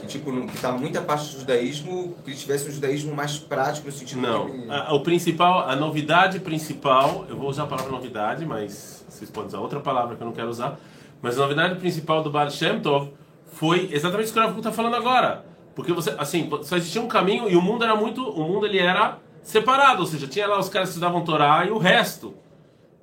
que 0.00 0.06
tipo, 0.06 0.30
que 0.46 0.54
estava 0.56 0.78
muito 0.78 0.98
abaixo 0.98 1.32
do 1.34 1.40
judaísmo, 1.40 2.16
que 2.24 2.30
eles 2.30 2.40
tivessem 2.40 2.68
um 2.68 2.72
judaísmo 2.72 3.14
mais 3.14 3.38
prático 3.38 3.86
no 3.86 3.92
sentido 3.92 4.20
Não. 4.20 4.46
que... 4.50 4.70
A- 4.70 4.92
O 4.94 5.00
principal, 5.00 5.68
a 5.68 5.76
novidade 5.76 6.40
principal, 6.40 7.24
eu 7.28 7.36
vou 7.36 7.48
usar 7.48 7.64
a 7.64 7.66
palavra 7.66 7.92
novidade, 7.92 8.44
mas 8.46 9.04
vocês 9.08 9.30
podem 9.30 9.48
usar 9.48 9.58
outra 9.60 9.80
palavra 9.80 10.16
que 10.16 10.22
eu 10.22 10.26
não 10.26 10.32
quero 10.34 10.48
usar. 10.48 10.78
Mas 11.22 11.36
a 11.38 11.42
novidade 11.42 11.74
principal 11.78 12.22
do 12.22 12.30
Baal 12.30 12.50
Shem 12.50 12.80
Tov 12.80 13.10
foi 13.52 13.88
exatamente 13.92 14.24
isso 14.26 14.32
que 14.32 14.38
o 14.38 14.42
Rav 14.42 14.56
está 14.56 14.72
falando 14.72 14.96
agora. 14.96 15.44
Porque 15.74 15.92
você, 15.92 16.14
assim, 16.18 16.48
só 16.62 16.76
existia 16.76 17.00
um 17.00 17.08
caminho 17.08 17.48
e 17.48 17.56
o 17.56 17.60
mundo 17.62 17.84
era 17.84 17.94
muito, 17.94 18.22
o 18.28 18.42
mundo 18.48 18.66
ele 18.66 18.78
era 18.78 19.18
separado, 19.42 20.00
ou 20.00 20.06
seja, 20.06 20.26
tinha 20.26 20.46
lá 20.46 20.58
os 20.58 20.68
caras 20.68 20.88
que 20.88 20.94
estudavam 20.94 21.22
Torá 21.24 21.64
e 21.66 21.70
o 21.70 21.78
resto. 21.78 22.34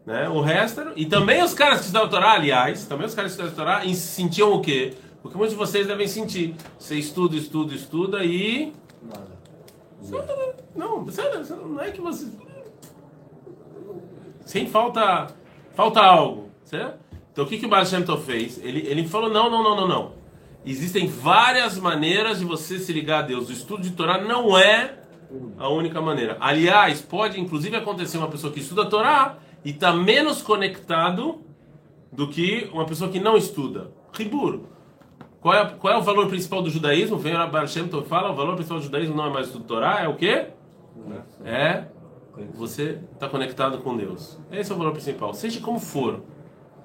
Né? 0.05 0.27
O 0.29 0.39
resto 0.41 0.81
era, 0.81 0.93
e 0.95 1.05
também 1.05 1.43
os 1.43 1.53
caras 1.53 1.79
que 1.79 1.85
estudavam 1.85 2.09
Torá, 2.09 2.31
aliás, 2.33 2.85
também 2.85 3.05
os 3.05 3.13
caras 3.13 3.35
que 3.35 3.41
estudavam 3.41 3.55
Torá 3.73 3.85
e 3.85 3.93
sentiam 3.93 4.53
o 4.53 4.61
quê? 4.61 4.93
O 5.27 5.29
que 5.29 5.37
muitos 5.37 5.53
de 5.53 5.59
vocês 5.59 5.85
devem 5.85 6.07
sentir. 6.07 6.55
Você 6.79 6.95
estuda, 6.95 7.35
estuda, 7.35 7.73
estuda 7.73 8.23
e 8.23 8.73
não, 10.75 11.09
sério, 11.09 11.43
não 11.67 11.81
é 11.81 11.91
que 11.91 11.99
você. 11.99 12.27
Sem 14.45 14.67
falta. 14.67 15.27
Falta 15.75 16.01
algo, 16.01 16.49
certo? 16.63 16.99
Então 17.31 17.45
o 17.45 17.47
que, 17.47 17.57
que 17.57 17.65
o 17.65 17.69
Baal 17.69 17.85
Shem 17.85 18.03
Tov 18.03 18.23
fez? 18.23 18.57
Ele, 18.63 18.87
ele 18.87 19.07
falou: 19.07 19.29
não, 19.29 19.49
não, 19.49 19.61
não, 19.61 19.75
não, 19.75 19.87
não. 19.87 20.11
Existem 20.65 21.07
várias 21.07 21.77
maneiras 21.77 22.39
de 22.39 22.45
você 22.45 22.79
se 22.79 22.91
ligar 22.93 23.19
a 23.19 23.27
Deus. 23.27 23.49
O 23.49 23.51
estudo 23.51 23.83
de 23.83 23.91
Torá 23.91 24.23
não 24.23 24.57
é 24.57 24.99
a 25.57 25.67
única 25.69 26.01
maneira. 26.01 26.37
Aliás, 26.39 27.01
pode 27.01 27.39
inclusive 27.39 27.75
acontecer 27.75 28.17
uma 28.17 28.29
pessoa 28.29 28.51
que 28.51 28.59
estuda 28.59 28.85
Torá 28.85 29.37
e 29.63 29.71
está 29.71 29.93
menos 29.93 30.41
conectado 30.41 31.41
do 32.11 32.27
que 32.27 32.69
uma 32.71 32.85
pessoa 32.85 33.09
que 33.11 33.19
não 33.19 33.35
estuda. 33.35 33.91
Ribur. 34.13 34.76
Qual 35.41 35.53
é, 35.53 35.65
qual 35.65 35.93
é 35.93 35.97
o 35.97 36.01
valor 36.01 36.27
principal 36.27 36.61
do 36.61 36.69
judaísmo? 36.69 37.17
Vem 37.17 37.35
o 37.35 37.47
Baal 37.49 37.67
Shem 37.67 37.87
fala, 38.07 38.31
o 38.31 38.35
valor 38.35 38.55
principal 38.55 38.79
do 38.79 38.83
judaísmo 38.83 39.15
não 39.15 39.27
é 39.27 39.29
mais 39.29 39.47
estudo 39.47 39.65
Torá, 39.65 40.01
é 40.01 40.07
o 40.07 40.15
quê? 40.15 40.47
É 41.45 41.85
você 42.55 42.99
está 43.13 43.27
conectado 43.27 43.79
com 43.79 43.95
Deus. 43.97 44.37
Esse 44.51 44.71
é 44.71 44.75
o 44.75 44.77
valor 44.77 44.91
principal. 44.91 45.33
Seja 45.33 45.59
como 45.59 45.79
for. 45.79 46.21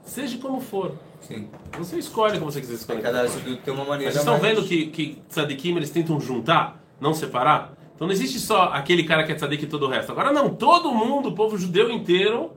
Seja 0.03 0.39
como 0.39 0.61
for. 0.61 0.93
Sim. 1.21 1.49
Você 1.79 1.99
escolhe 1.99 2.39
como 2.39 2.51
você 2.51 2.61
quiser 2.61 2.77
se 2.77 2.87
conectar. 2.87 3.13
Cada 3.13 3.27
estudo 3.27 3.57
tem 3.59 3.73
uma 3.75 3.85
maneira 3.85 4.11
vocês 4.13 4.23
estão 4.25 4.41
mais- 4.41 4.55
vendo 4.57 4.67
que, 4.67 4.87
que 4.87 5.23
tzadikim 5.29 5.77
eles 5.77 5.91
tentam 5.91 6.19
juntar, 6.21 6.83
não 7.01 7.15
separar? 7.15 7.75
Então 7.95 8.07
não 8.07 8.13
existe 8.13 8.41
só 8.41 8.65
aquele 8.73 9.05
cara 9.05 9.23
que 9.25 9.33
é 9.33 9.35
tzadik 9.35 9.65
e 9.65 9.67
todo 9.69 9.87
o 9.87 9.89
resto. 9.89 10.11
Agora 10.11 10.33
não, 10.33 10.49
todo 10.55 10.93
mundo, 10.93 11.29
o 11.29 11.35
povo 11.35 11.57
judeu 11.57 11.91
inteiro. 11.91 12.53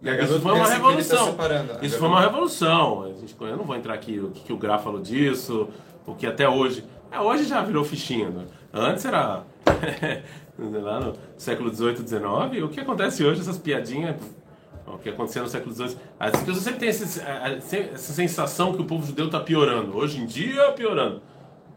E 0.00 0.08
a 0.08 0.22
Isso 0.22 0.40
foi 0.40 0.52
uma 0.52 0.64
tá 0.64 0.74
revolução. 0.74 1.36
A 1.80 1.84
Isso 1.84 1.98
foi 1.98 2.08
uma 2.08 2.20
revolução. 2.20 3.02
A 3.02 3.08
gente- 3.08 3.34
Eu 3.40 3.56
não 3.56 3.64
vou 3.64 3.76
entrar 3.76 3.94
aqui 3.94 4.20
o 4.20 4.30
que, 4.30 4.44
que 4.44 4.52
o 4.52 4.56
Graf 4.56 4.84
falou 4.84 5.00
disso, 5.00 5.68
o 6.06 6.14
que 6.14 6.26
até 6.26 6.48
hoje. 6.48 6.84
É, 7.10 7.20
hoje 7.20 7.44
já 7.44 7.62
virou 7.62 7.84
fichinha. 7.84 8.28
Né? 8.30 8.44
Antes 8.72 9.04
era. 9.04 9.42
lá 10.58 11.00
no 11.00 11.14
século 11.36 11.72
XVIII, 11.74 11.96
XIX. 11.96 12.64
O 12.64 12.68
que 12.68 12.80
acontece 12.80 13.24
hoje, 13.24 13.40
essas 13.40 13.58
piadinhas. 13.58 14.16
O 14.86 14.96
que 14.98 15.10
acontecia 15.10 15.42
no 15.42 15.48
século 15.48 15.74
XVIII. 15.74 15.96
As 16.18 16.30
pessoas 16.42 16.58
sempre 16.58 16.80
têm 16.80 16.88
essa 16.88 18.12
sensação 18.12 18.72
que 18.72 18.80
o 18.80 18.84
povo 18.84 19.06
judeu 19.06 19.26
está 19.26 19.38
piorando. 19.40 19.96
Hoje 19.96 20.18
em 20.20 20.26
dia, 20.26 20.72
piorando. 20.72 21.20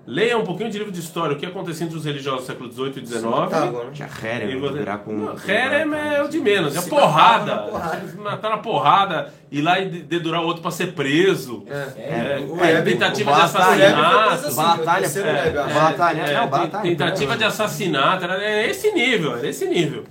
Leia 0.07 0.35
um 0.37 0.43
pouquinho 0.43 0.69
de 0.71 0.77
livro 0.79 0.91
de 0.91 0.99
história, 0.99 1.35
o 1.35 1.39
que 1.39 1.45
acontecia 1.45 1.85
entre 1.85 1.95
os 1.95 2.03
religiosos 2.05 2.41
do 2.41 2.47
século 2.47 2.71
XVIII 2.71 2.93
e 3.03 3.05
XIX. 3.05 3.23
Matavam, 3.23 3.83
né? 3.85 3.89
Tinha 3.93 4.09
E 4.21 4.25
Herem, 4.27 4.59
você- 4.59 4.79
virar 4.79 4.97
com... 4.97 5.29
Herem 5.47 5.93
é 5.93 6.23
o 6.23 6.27
de 6.27 6.39
menos, 6.39 6.75
é 6.75 6.81
porrada. 6.89 7.55
matavam 7.69 7.71
na 7.71 7.71
porrada. 7.71 7.97
Eles 8.01 8.15
Mataram 8.15 8.55
a 8.55 8.57
porrada, 8.57 9.33
ir 9.51 9.61
lá 9.61 9.79
e 9.79 9.89
de- 9.89 10.01
dedurar 10.01 10.41
o 10.41 10.45
outro 10.45 10.61
para 10.63 10.71
ser 10.71 10.93
preso. 10.93 11.63
É, 11.67 11.73
É, 11.97 12.45
o 12.47 12.59
é, 12.59 12.73
Rebbe- 12.77 12.91
tentativa 12.93 13.31
de 13.31 13.41
assassinato. 13.41 14.55
Batalha- 14.55 15.05
é, 15.05 15.53
é, 15.53 15.59
a- 15.59 16.47
Batalha, 16.47 16.81
É, 16.83 16.89
tentativa 16.89 17.37
de 17.37 17.43
assassinato, 17.43 18.23
era 18.23 18.43
é 18.43 18.69
esse 18.69 18.91
nível, 18.91 19.37
era 19.37 19.47
esse 19.47 19.65
nível. 19.67 20.03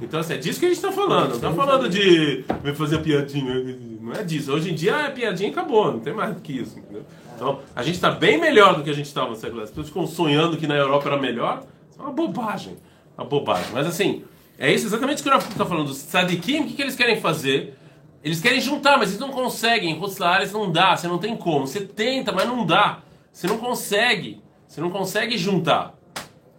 Então, 0.00 0.18
assim, 0.20 0.34
é 0.34 0.36
disso 0.36 0.58
que 0.58 0.66
a 0.66 0.68
gente 0.68 0.78
está 0.78 0.90
falando. 0.92 1.28
Não 1.28 1.36
está 1.36 1.52
falando 1.52 1.88
de 1.88 2.44
me 2.64 2.74
fazer 2.74 2.98
piadinha. 2.98 3.76
Não 4.00 4.12
é 4.12 4.22
disso. 4.24 4.52
Hoje 4.52 4.70
em 4.70 4.74
dia 4.74 4.92
é 4.96 5.10
piadinha 5.10 5.48
e 5.48 5.52
acabou, 5.52 5.92
não 5.92 6.00
tem 6.00 6.12
mais 6.12 6.34
do 6.34 6.40
que 6.40 6.52
isso. 6.60 6.78
Entendeu? 6.78 7.04
Então, 7.42 7.58
a 7.74 7.82
gente 7.82 7.96
está 7.96 8.08
bem 8.08 8.38
melhor 8.38 8.76
do 8.76 8.84
que 8.84 8.90
a 8.90 8.92
gente 8.92 9.06
estava 9.06 9.28
no 9.28 9.34
século 9.34 9.62
As 9.62 9.70
pessoas 9.70 9.88
ficam 9.88 10.06
sonhando 10.06 10.56
que 10.56 10.64
na 10.64 10.76
Europa 10.76 11.08
era 11.08 11.18
melhor. 11.18 11.64
Isso 11.90 11.98
é 11.98 12.02
uma 12.02 12.12
bobagem. 12.12 12.76
Uma 13.18 13.26
bobagem. 13.26 13.66
Mas, 13.72 13.84
assim, 13.84 14.22
é 14.56 14.72
isso 14.72 14.86
exatamente 14.86 15.20
o 15.20 15.22
que 15.24 15.28
o 15.28 15.32
Rafa 15.32 15.50
está 15.50 15.66
falando. 15.66 15.88
Os 15.88 16.04
tzadikim, 16.04 16.60
o 16.60 16.66
que, 16.68 16.74
que 16.74 16.82
eles 16.82 16.94
querem 16.94 17.20
fazer? 17.20 17.76
Eles 18.22 18.40
querem 18.40 18.60
juntar, 18.60 18.96
mas 18.96 19.08
eles 19.08 19.20
não 19.20 19.30
conseguem. 19.30 19.90
Em 19.90 19.98
Rutzlares 19.98 20.52
não 20.52 20.70
dá, 20.70 20.96
você 20.96 21.08
não 21.08 21.18
tem 21.18 21.36
como. 21.36 21.66
Você 21.66 21.80
tenta, 21.80 22.30
mas 22.30 22.46
não 22.46 22.64
dá. 22.64 23.00
Você 23.32 23.48
não 23.48 23.58
consegue. 23.58 24.40
Você 24.68 24.80
não 24.80 24.90
consegue 24.90 25.36
juntar. 25.36 25.98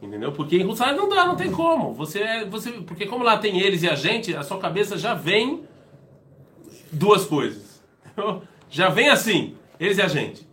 Entendeu? 0.01 0.33
Porque 0.33 0.57
em 0.57 0.63
Rutzlares 0.63 0.97
não 0.97 1.07
dá, 1.07 1.25
não 1.25 1.37
tem 1.37 1.49
como. 1.49 1.93
Você, 1.93 2.19
é- 2.19 2.45
você, 2.45 2.71
porque 2.71 3.05
como 3.05 3.23
lá 3.23 3.37
tem 3.37 3.61
eles 3.61 3.83
e 3.83 3.89
a 3.89 3.95
gente, 3.95 4.35
a 4.35 4.43
sua 4.43 4.57
cabeça 4.57 4.97
já 4.97 5.13
vem 5.13 5.63
duas 6.91 7.25
coisas. 7.25 7.81
Já 8.69 8.89
vem 8.89 9.07
assim, 9.07 9.53
eles 9.79 9.99
e 9.99 10.01
a 10.01 10.07
gente. 10.07 10.47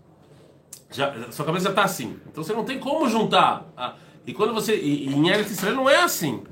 Já, 0.90 1.08
a 1.08 1.32
sua 1.32 1.44
cabeça 1.44 1.64
já 1.64 1.70
está 1.70 1.84
assim. 1.84 2.16
Então 2.30 2.42
você 2.42 2.52
não 2.52 2.64
tem 2.64 2.78
como 2.78 3.08
juntar. 3.08 3.64
Ah, 3.76 3.94
E 4.26 4.32
quando 4.32 4.52
você. 4.54 4.76
E, 4.76 5.08
e 5.08 5.14
em 5.14 5.28
Eretz 5.28 5.50
Israel 5.50 5.74
não 5.74 5.88
é 5.88 6.02
assim. 6.02 6.42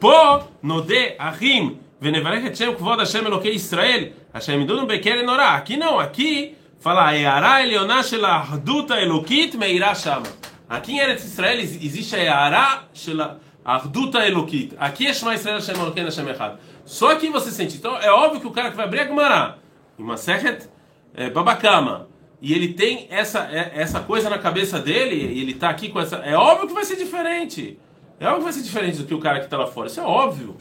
Po, 0.00 0.44
node, 0.62 1.14
ahim, 1.18 1.78
venevarech 2.00 2.46
et 2.46 2.56
Shem 2.56 2.74
kvod 2.74 2.98
Hashem 2.98 3.24
Elokei 3.24 3.54
Israel, 3.54 4.12
Hashem 4.34 4.60
idunu 4.60 4.86
beker 4.86 5.24
norá. 5.24 5.54
Aqui 5.54 5.76
não, 5.76 5.98
aqui 6.00 6.56
fala, 6.80 7.16
Eara 7.16 7.62
elioná 7.62 8.02
shel 8.02 8.24
ahdut 8.26 8.90
elokit 8.90 9.56
meirá 9.56 9.94
shama. 9.94 10.26
Aqui 10.68 10.92
em 10.92 10.98
Eretz 10.98 11.24
Israel 11.24 11.60
existe 11.60 12.16
a 12.16 12.18
Eara 12.18 12.84
shel 12.92 13.38
ahdut 13.64 14.16
elokit. 14.16 14.74
Aqui 14.78 15.06
é 15.06 15.14
Shema 15.14 15.34
Israel 15.34 15.56
Hashem 15.56 15.76
Elokei 15.76 16.04
Hashem 16.04 16.28
Echad. 16.28 16.58
Só 16.84 17.12
aqui 17.12 17.30
você 17.30 17.50
sente. 17.52 17.76
Então 17.76 17.96
é 17.96 18.10
óbvio 18.10 18.40
que 18.40 18.46
o 18.46 18.50
cara 18.50 18.70
que 18.70 18.76
vai 18.76 18.86
abrir 18.86 19.00
a 19.00 19.06
Gemara, 19.06 19.58
em 19.96 20.02
Masechet 20.02 20.68
é, 21.14 21.30
Babakama, 21.30 22.08
e 22.42 22.52
ele 22.52 22.74
tem 22.74 23.06
essa, 23.08 23.48
é- 23.50 23.72
essa 23.76 24.00
coisa 24.00 24.28
na 24.28 24.38
cabeça 24.38 24.78
dele, 24.78 25.14
e 25.14 25.40
ele 25.40 25.54
tá 25.54 25.70
aqui 25.70 25.88
com 25.88 25.98
essa. 26.00 26.16
É 26.16 26.36
óbvio 26.36 26.66
que 26.68 26.74
vai 26.74 26.84
ser 26.84 26.96
diferente. 26.96 27.78
É 28.20 28.26
óbvio 28.26 28.38
que 28.40 28.44
vai 28.44 28.52
ser 28.52 28.62
diferente 28.62 28.98
do 28.98 29.04
que 29.06 29.14
o 29.14 29.18
cara 29.20 29.40
que 29.40 29.48
tá 29.48 29.56
lá 29.56 29.66
fora. 29.66 29.86
Isso 29.86 30.00
é 30.00 30.02
óbvio. 30.02 30.56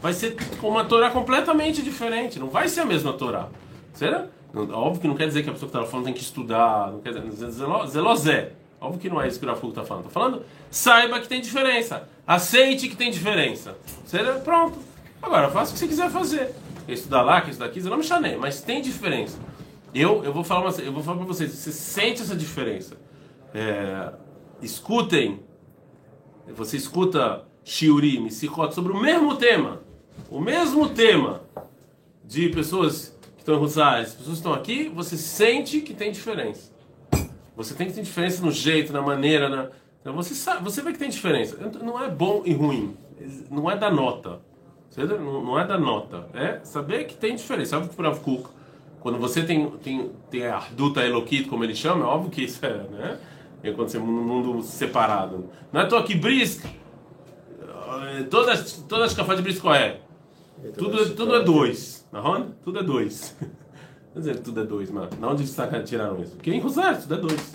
Vai 0.00 0.12
ser 0.12 0.36
uma 0.62 0.84
Torá 0.84 1.10
completamente 1.10 1.82
diferente. 1.82 2.38
Não 2.38 2.48
vai 2.48 2.68
ser 2.68 2.80
a 2.80 2.84
mesma 2.84 3.12
Torá. 3.14 3.48
Será? 3.94 4.26
Óbvio 4.54 5.00
que 5.00 5.08
não 5.08 5.14
quer 5.14 5.26
dizer 5.26 5.42
que 5.42 5.48
a 5.48 5.52
pessoa 5.52 5.68
que 5.68 5.72
tá 5.72 5.80
lá 5.80 5.86
fora 5.86 6.04
tem 6.04 6.12
que 6.12 6.20
estudar. 6.20 6.90
Não 6.92 7.00
quer 7.00 7.12
dizer. 7.18 7.50
zelo- 7.50 7.86
Zelozé. 7.86 8.52
Óbvio 8.80 9.00
que 9.00 9.08
não 9.08 9.20
é 9.22 9.28
isso 9.28 9.38
que 9.38 9.46
o 9.46 9.48
Rafugo 9.48 9.72
tá 9.72 9.82
falando. 9.84 10.04
Tá 10.04 10.10
falando, 10.10 10.42
saiba 10.70 11.18
que 11.20 11.28
tem 11.28 11.40
diferença. 11.40 12.08
Aceite 12.26 12.88
que 12.88 12.96
tem 12.96 13.10
diferença. 13.10 13.76
Será? 14.04 14.34
Pronto. 14.34 14.78
Agora, 15.22 15.48
faça 15.50 15.70
o 15.70 15.74
que 15.74 15.78
você 15.80 15.86
quiser 15.88 16.10
fazer. 16.10 16.52
Quer 16.84 16.92
estudar 16.94 17.22
lá, 17.22 17.40
quer 17.40 17.50
estudar 17.50 17.66
aqui, 17.66 17.80
não 17.82 17.96
me 17.96 18.02
chanei, 18.02 18.36
mas 18.36 18.60
tem 18.60 18.82
diferença. 18.82 19.38
Eu, 19.94 20.24
eu 20.24 20.32
vou 20.32 20.42
falar 20.42 20.68
uma, 20.68 20.80
eu 20.80 20.92
vou 20.92 21.02
falar 21.02 21.18
para 21.18 21.26
vocês, 21.26 21.50
você 21.50 21.72
sente 21.72 22.22
essa 22.22 22.34
diferença. 22.34 22.96
É, 23.54 24.12
escutem, 24.62 25.40
você 26.48 26.76
escuta 26.76 27.44
Shiurim, 27.62 28.30
Sikhot 28.30 28.74
sobre 28.74 28.92
o 28.92 29.00
mesmo 29.00 29.36
tema, 29.36 29.82
o 30.30 30.40
mesmo 30.40 30.88
tema 30.88 31.42
de 32.24 32.48
pessoas 32.48 33.16
que 33.34 33.42
estão 33.42 33.56
em 33.56 33.58
Rosário, 33.58 34.04
pessoas 34.04 34.26
que 34.26 34.32
estão 34.32 34.54
aqui, 34.54 34.88
você 34.88 35.16
sente 35.16 35.80
que 35.80 35.92
tem 35.92 36.10
diferença. 36.10 36.72
Você 37.54 37.74
tem 37.74 37.86
que 37.86 37.92
ter 37.92 38.02
diferença 38.02 38.44
no 38.44 38.50
jeito, 38.50 38.92
na 38.92 39.02
maneira, 39.02 39.48
na, 39.48 40.12
você 40.12 40.34
sabe, 40.34 40.64
você 40.64 40.80
vê 40.82 40.92
que 40.92 40.98
tem 40.98 41.10
diferença. 41.10 41.56
Não 41.82 42.02
é 42.02 42.08
bom 42.08 42.42
e 42.44 42.52
ruim, 42.52 42.96
não 43.50 43.70
é 43.70 43.76
da 43.76 43.90
nota. 43.90 44.40
Não, 44.96 45.58
é 45.58 45.66
da 45.66 45.78
nota, 45.78 46.28
é 46.34 46.60
saber 46.64 47.04
que 47.04 47.14
tem 47.14 47.34
diferença. 47.34 47.70
Sabe 47.70 47.88
que 47.88 48.02
o 48.02 48.20
Kuk, 48.20 48.48
quando 49.02 49.18
você 49.18 49.42
tem, 49.42 49.68
tem, 49.82 50.10
tem 50.30 50.46
a 50.46 50.56
Arduta 50.56 51.04
Elokit, 51.04 51.48
como 51.48 51.64
ele 51.64 51.74
chama, 51.74 52.04
é 52.04 52.08
óbvio 52.08 52.30
que 52.30 52.44
isso 52.44 52.64
é, 52.64 52.72
né? 52.90 53.18
É 53.62 53.70
quando 53.72 53.88
você 53.88 53.98
num 53.98 54.06
mundo 54.06 54.62
separado. 54.62 55.50
Não 55.72 55.80
é 55.80 55.86
tô 55.86 56.02
que 56.04 56.14
Brisk, 56.14 56.64
eh, 56.64 58.22
todas, 58.30 58.84
todas 58.88 59.10
as 59.10 59.16
cafés 59.16 59.36
de 59.38 59.42
Brisk 59.42 59.60
qual 59.60 59.74
é? 59.74 60.00
Tudo, 60.76 61.14
tudo 61.14 61.34
é 61.34 61.42
dois, 61.42 62.06
não? 62.12 62.52
Tudo 62.62 62.78
é 62.78 62.82
dois. 62.82 63.36
Quer 64.12 64.18
dizer, 64.18 64.38
tudo 64.40 64.60
é 64.60 64.64
dois, 64.64 64.90
mano. 64.90 65.08
Não 65.18 65.30
onde 65.30 65.46
saca- 65.46 65.82
tiraram 65.82 66.20
isso? 66.22 66.36
Porque 66.36 66.52
em 66.52 66.60
Rosário 66.60 67.00
tudo 67.00 67.14
é 67.14 67.18
dois. 67.18 67.54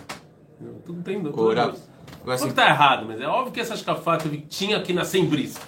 Tudo 0.86 1.02
tem 1.04 1.22
tudo 1.22 1.30
é 1.52 1.66
dois. 1.66 1.90
assim, 2.28 2.48
que 2.50 2.54
tá 2.56 2.68
errado, 2.68 3.06
mas 3.08 3.22
é 3.22 3.28
óbvio 3.28 3.54
que 3.54 3.60
essas 3.60 3.82
cafatas 3.82 4.30
que 4.30 4.38
tinha 4.40 4.78
aqui 4.78 4.92
na 4.92 5.06
Sem 5.06 5.26
Brisk. 5.26 5.62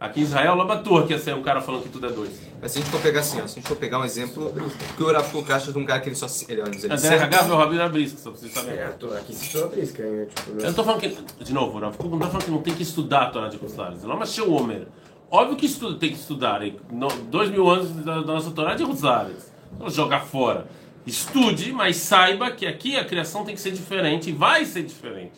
Aqui 0.00 0.20
em 0.20 0.22
Israel, 0.22 0.54
Labatur, 0.54 1.06
que 1.08 1.12
ia 1.12 1.18
ser 1.18 1.34
um 1.34 1.42
cara 1.42 1.60
falando 1.60 1.82
que 1.82 1.88
tudo 1.88 2.06
é 2.06 2.10
dois. 2.10 2.30
Mas 2.62 2.70
se 2.70 2.78
a 2.78 2.80
gente 2.82 2.90
for 2.90 3.00
pegar 3.00 3.18
assim, 3.20 3.38
ó, 3.40 3.46
se 3.48 3.52
a 3.58 3.60
gente 3.60 3.66
for 3.68 3.76
pegar 3.76 3.98
um 3.98 4.04
exemplo, 4.04 4.52
que 4.96 5.02
o 5.02 5.22
Kuk 5.32 5.52
acha 5.52 5.72
de 5.72 5.78
um 5.78 5.84
cara 5.84 5.98
que 6.00 6.08
ele 6.08 6.14
só... 6.14 6.26
Ele, 6.48 6.60
ele, 6.60 6.76
ele 6.76 6.88
Mas 6.88 7.00
senta- 7.00 7.14
RH 7.16 7.36
é 7.38 7.50
o 7.50 7.56
Rabino 7.56 7.82
Abrisca, 7.82 8.16
só 8.18 8.30
pra 8.30 8.38
vocês 8.40 8.52
saberem. 8.54 8.78
É, 8.78 8.86
tô, 8.90 9.08
aqui 9.12 9.34
se 9.34 9.46
estuda 9.46 9.66
por 9.66 9.78
isso, 9.78 9.92
que 9.92 10.02
é, 10.02 10.26
tipo, 10.26 10.50
Eu 10.52 10.66
não 10.66 10.72
tô 10.72 10.84
falando 10.84 11.00
que. 11.00 11.08
De 11.42 11.52
novo, 11.52 11.78
o 11.84 11.90
Kuk 11.92 12.08
não 12.10 12.18
tá 12.20 12.26
falando 12.28 12.44
que 12.44 12.50
não 12.52 12.62
tem 12.62 12.74
que 12.74 12.82
estudar 12.84 13.22
a 13.22 13.30
Torá 13.30 13.48
de 13.48 13.56
Hutzlares. 13.56 14.04
Não, 14.04 14.16
mas 14.16 14.38
o 14.38 14.52
Homer. 14.52 14.86
Óbvio 15.30 15.56
que 15.56 15.66
estuda, 15.66 15.98
tem 15.98 16.10
que 16.10 16.16
estudar. 16.16 16.62
hein? 16.62 16.76
No- 16.92 17.08
Dois 17.08 17.50
mil 17.50 17.68
anos 17.68 17.90
da, 18.04 18.20
da 18.20 18.34
nossa 18.34 18.52
Torá 18.52 18.72
é 18.72 18.76
de 18.76 18.84
Hutzlares. 18.84 19.50
Não 19.80 19.90
jogar 19.90 20.20
fora. 20.20 20.68
Estude, 21.04 21.72
mas 21.72 21.96
saiba 21.96 22.50
que 22.52 22.66
aqui 22.66 22.96
a 22.96 23.04
criação 23.04 23.44
tem 23.44 23.54
que 23.54 23.60
ser 23.60 23.72
diferente 23.72 24.30
e 24.30 24.32
vai 24.32 24.64
ser 24.64 24.84
diferente. 24.84 25.32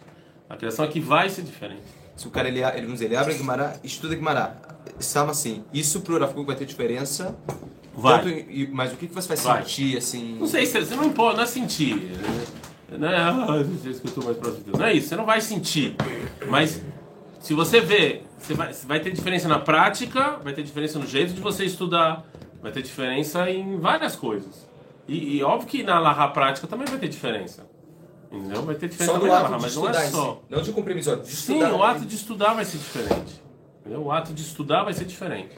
A 0.50 0.56
criação 0.56 0.84
aqui 0.84 1.00
vai 1.00 1.30
ser 1.30 1.42
diferente. 1.42 1.82
Se 2.20 2.28
o 2.28 2.30
cara, 2.30 2.48
ele, 2.48 2.58
ele, 2.62 2.82
vamos 2.82 2.92
dizer, 2.92 3.06
ele 3.06 3.16
abre 3.16 3.32
a 3.32 3.36
Guimará, 3.38 3.76
estuda 3.82 4.12
a 4.12 4.16
Guimará. 4.18 4.54
Salma 4.98 5.30
assim, 5.30 5.64
isso 5.72 6.02
pro 6.02 6.28
Kuk 6.28 6.46
vai 6.46 6.54
ter 6.54 6.66
diferença. 6.66 7.34
Vai. 7.94 8.22
Tanto 8.22 8.44
mas 8.72 8.92
o 8.92 8.96
que, 8.96 9.06
que 9.06 9.14
você 9.14 9.26
vai 9.26 9.36
Vai. 9.38 9.62
sentir, 9.62 9.96
assim... 9.96 10.36
Não 10.38 10.46
sei 10.46 10.66
se 10.66 10.78
você 10.78 10.94
não 10.94 11.06
importa, 11.06 11.38
não 11.38 11.44
é 11.44 11.46
sentir. 11.46 12.12
Não 12.90 13.08
é, 13.08 13.64
você 13.64 13.88
escutou 13.88 14.22
mais 14.22 14.36
próximo 14.36 14.58
de 14.58 14.64
Deus. 14.64 14.78
Não 14.78 14.84
é 14.84 14.92
isso, 14.92 15.08
você 15.08 15.16
não 15.16 15.24
vai 15.24 15.40
sentir. 15.40 15.96
Mas 16.46 16.82
se 17.40 17.54
você 17.54 17.80
vê, 17.80 18.20
você 18.36 18.52
vai, 18.52 18.70
vai 18.70 19.00
ter 19.00 19.12
diferença 19.12 19.48
na 19.48 19.58
prática, 19.58 20.36
vai 20.44 20.52
ter 20.52 20.62
diferença 20.62 20.98
no 20.98 21.06
jeito 21.06 21.32
de 21.32 21.40
você 21.40 21.64
estudar, 21.64 22.22
vai 22.60 22.70
ter 22.70 22.82
diferença 22.82 23.48
em 23.48 23.78
várias 23.78 24.14
coisas. 24.14 24.68
E, 25.08 25.38
e 25.38 25.42
óbvio 25.42 25.66
que 25.66 25.82
na 25.82 25.98
Laha 25.98 26.28
prática 26.28 26.66
também 26.66 26.86
vai 26.86 26.98
ter 26.98 27.08
diferença. 27.08 27.66
Entendeu? 28.30 28.62
Vai 28.62 28.74
ter 28.76 28.88
diferença 28.88 29.18
Só 29.18 29.26
na 29.26 29.38
ato 29.38 29.46
de 29.46 29.52
mas 29.62 29.76
não 29.76 29.82
estudar 29.84 30.04
é 30.04 30.06
em 30.06 30.10
só. 30.10 30.32
si. 30.34 30.40
Não 30.54 30.62
de 30.62 30.72
cumprir 30.72 30.94
missão, 30.94 31.18
de 31.20 31.26
Sim, 31.28 31.62
o 31.62 31.82
ato 31.82 32.04
de 32.04 32.14
estudar 32.14 32.54
vai 32.54 32.64
ser 32.64 32.78
diferente. 32.78 33.42
Entendeu? 33.80 34.02
O 34.02 34.12
ato 34.12 34.32
de 34.32 34.42
estudar 34.42 34.84
vai 34.84 34.92
ser 34.92 35.04
diferente. 35.04 35.56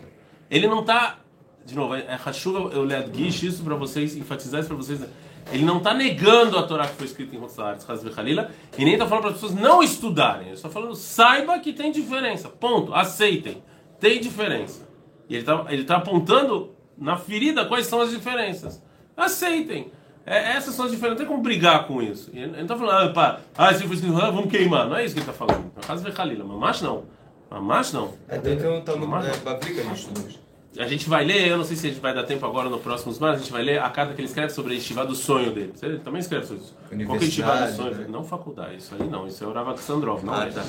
Ele 0.50 0.66
não 0.66 0.80
está, 0.80 1.18
de 1.66 1.74
novo, 1.74 1.94
é 1.94 2.18
Hashuva, 2.24 2.74
eu 2.74 2.82
ledgish 2.84 3.42
isso 3.42 3.62
para 3.62 3.74
vocês, 3.74 4.16
enfatizar 4.16 4.60
isso 4.60 4.68
para 4.68 4.76
vocês. 4.76 5.00
né? 5.00 5.08
Ele 5.50 5.64
não 5.64 5.78
está 5.78 5.92
negando 5.92 6.56
a 6.56 6.62
Torá 6.62 6.86
que 6.86 6.94
foi 6.94 7.06
escrita 7.06 7.34
em 7.34 7.38
Rotzaretz, 7.38 7.88
Hazve 7.88 8.10
Halila, 8.16 8.50
e 8.78 8.84
nem 8.84 8.94
está 8.94 9.06
falando 9.06 9.22
para 9.24 9.30
as 9.32 9.40
pessoas 9.40 9.54
não 9.60 9.82
estudarem. 9.82 10.46
Ele 10.46 10.54
está 10.54 10.70
falando, 10.70 10.94
saiba 10.94 11.58
que 11.58 11.72
tem 11.72 11.90
diferença. 11.90 12.48
Ponto. 12.48 12.94
Aceitem. 12.94 13.62
Tem 13.98 14.20
diferença. 14.20 14.88
E 15.28 15.34
ele 15.34 15.42
está 15.42 15.66
ele 15.68 15.84
tá 15.84 15.96
apontando 15.96 16.70
na 16.96 17.16
ferida 17.16 17.64
quais 17.66 17.86
são 17.86 18.00
as 18.00 18.10
diferenças. 18.10 18.80
Aceitem. 19.16 19.90
É, 20.24 20.52
essas 20.52 20.74
são 20.74 20.84
as 20.84 20.90
diferenças. 20.90 21.18
Não 21.18 21.26
tem 21.26 21.34
como 21.34 21.42
brigar 21.42 21.86
com 21.86 22.00
isso. 22.02 22.30
Ele 22.32 22.46
não 22.48 22.60
está 22.62 22.76
falando, 22.76 23.10
ah, 23.10 23.12
pá, 23.12 23.40
ah, 23.56 23.74
se 23.74 23.84
for 23.84 23.94
escrito, 23.94 24.14
vamos 24.14 24.50
queimar. 24.50 24.88
Não 24.88 24.96
é 24.96 25.04
isso 25.04 25.14
que 25.14 25.20
ele 25.20 25.28
está 25.28 25.46
falando. 25.46 25.70
Hazve 25.88 26.12
Halila. 26.16 26.44
Mamash 26.44 26.82
não. 26.82 27.04
Mamash 27.50 27.92
não. 27.92 28.14
É, 28.28 28.38
um 28.68 28.80
Talmud 28.82 29.08
Mas- 29.08 29.26
é, 29.26 29.32
que 29.32 30.80
a 30.80 30.86
gente 30.86 31.06
vai 31.06 31.22
ler, 31.22 31.48
eu 31.48 31.58
não 31.58 31.64
sei 31.64 31.76
se 31.76 31.86
a 31.86 31.90
gente 31.90 32.00
vai 32.00 32.14
dar 32.14 32.22
tempo 32.22 32.46
agora 32.46 32.70
no 32.70 32.78
próximo 32.78 33.14
mas 33.20 33.34
a 33.34 33.38
gente 33.38 33.52
vai 33.52 33.62
ler 33.62 33.78
a 33.78 33.90
carta 33.90 34.14
que 34.14 34.20
ele 34.22 34.28
escreve 34.28 34.54
sobre 34.54 34.72
a 34.72 34.76
estiva 34.76 35.04
do 35.04 35.14
sonho 35.14 35.52
dele. 35.52 35.72
Você 35.74 35.96
também 35.98 36.20
escreve 36.20 36.46
sobre 36.46 36.62
isso. 36.62 36.74
Qual 37.06 37.18
que 37.18 37.24
é 37.24 37.26
a 37.26 37.28
estiva 37.28 37.56
do 37.66 37.72
sonho? 37.76 37.94
né? 37.94 38.06
Não 38.08 38.24
faculdade, 38.24 38.76
isso 38.78 38.94
aí 38.98 39.06
não. 39.06 39.26
Isso 39.26 39.44
é 39.44 39.46
o 39.46 39.52
Rav 39.52 39.68
Alexandrov, 39.68 40.24
não 40.24 40.32
Ah, 40.32 40.46
é? 40.46 40.50
tá. 40.50 40.64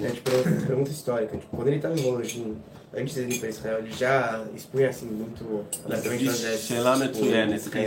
É, 0.00 0.10
tipo, 0.10 0.30
pergunta, 0.30 0.66
pergunta 0.66 0.90
histórica. 0.90 1.36
Tipo, 1.38 1.56
quando 1.56 1.68
ele 1.68 1.76
estava 1.76 1.98
em 1.98 2.02
Vologin, 2.02 2.56
antes 2.94 3.14
de 3.14 3.22
ir 3.34 3.38
para 3.40 3.48
Israel, 3.48 3.78
ele 3.78 3.92
já 3.92 4.44
expunha 4.54 4.88
assim 4.88 5.06
muito 5.06 5.64
abertamente 5.84 6.24
Sheila 6.58 6.96
tipo, 7.08 7.24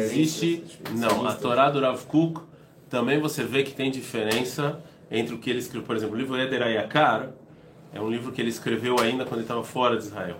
Existe. 0.03 0.63
Não, 0.91 1.07
a 1.07 1.09
sionistas. 1.11 1.41
Torá 1.41 1.69
do 1.69 1.79
Rav 1.81 2.03
Kuk 2.05 2.41
também 2.89 3.19
você 3.19 3.43
vê 3.43 3.63
que 3.63 3.73
tem 3.73 3.89
diferença 3.91 4.79
entre 5.09 5.33
o 5.33 5.37
que 5.39 5.49
ele 5.49 5.59
escreveu. 5.59 5.85
Por 5.85 5.95
exemplo, 5.95 6.15
o 6.15 6.17
livro 6.19 6.37
Eder 6.39 6.61
Ayakar 6.61 7.29
é 7.93 7.99
um 7.99 8.09
livro 8.09 8.31
que 8.31 8.41
ele 8.41 8.49
escreveu 8.49 8.99
ainda 8.99 9.23
quando 9.25 9.35
ele 9.39 9.41
estava 9.43 9.63
fora 9.63 9.97
de 9.97 10.03
Israel. 10.03 10.37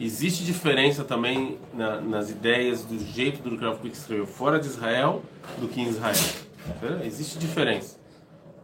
Existe 0.00 0.44
diferença 0.44 1.02
também 1.02 1.58
na- 1.74 2.00
nas 2.00 2.30
ideias 2.30 2.84
do 2.84 2.98
jeito 3.12 3.42
do 3.42 3.56
Rav 3.56 3.78
Kuk 3.78 3.88
escreveu 3.88 4.26
fora 4.26 4.58
de 4.60 4.66
Israel 4.66 5.22
do 5.58 5.66
que 5.68 5.80
em 5.80 5.88
Israel. 5.88 6.14
Existe 7.04 7.38
diferença. 7.38 7.96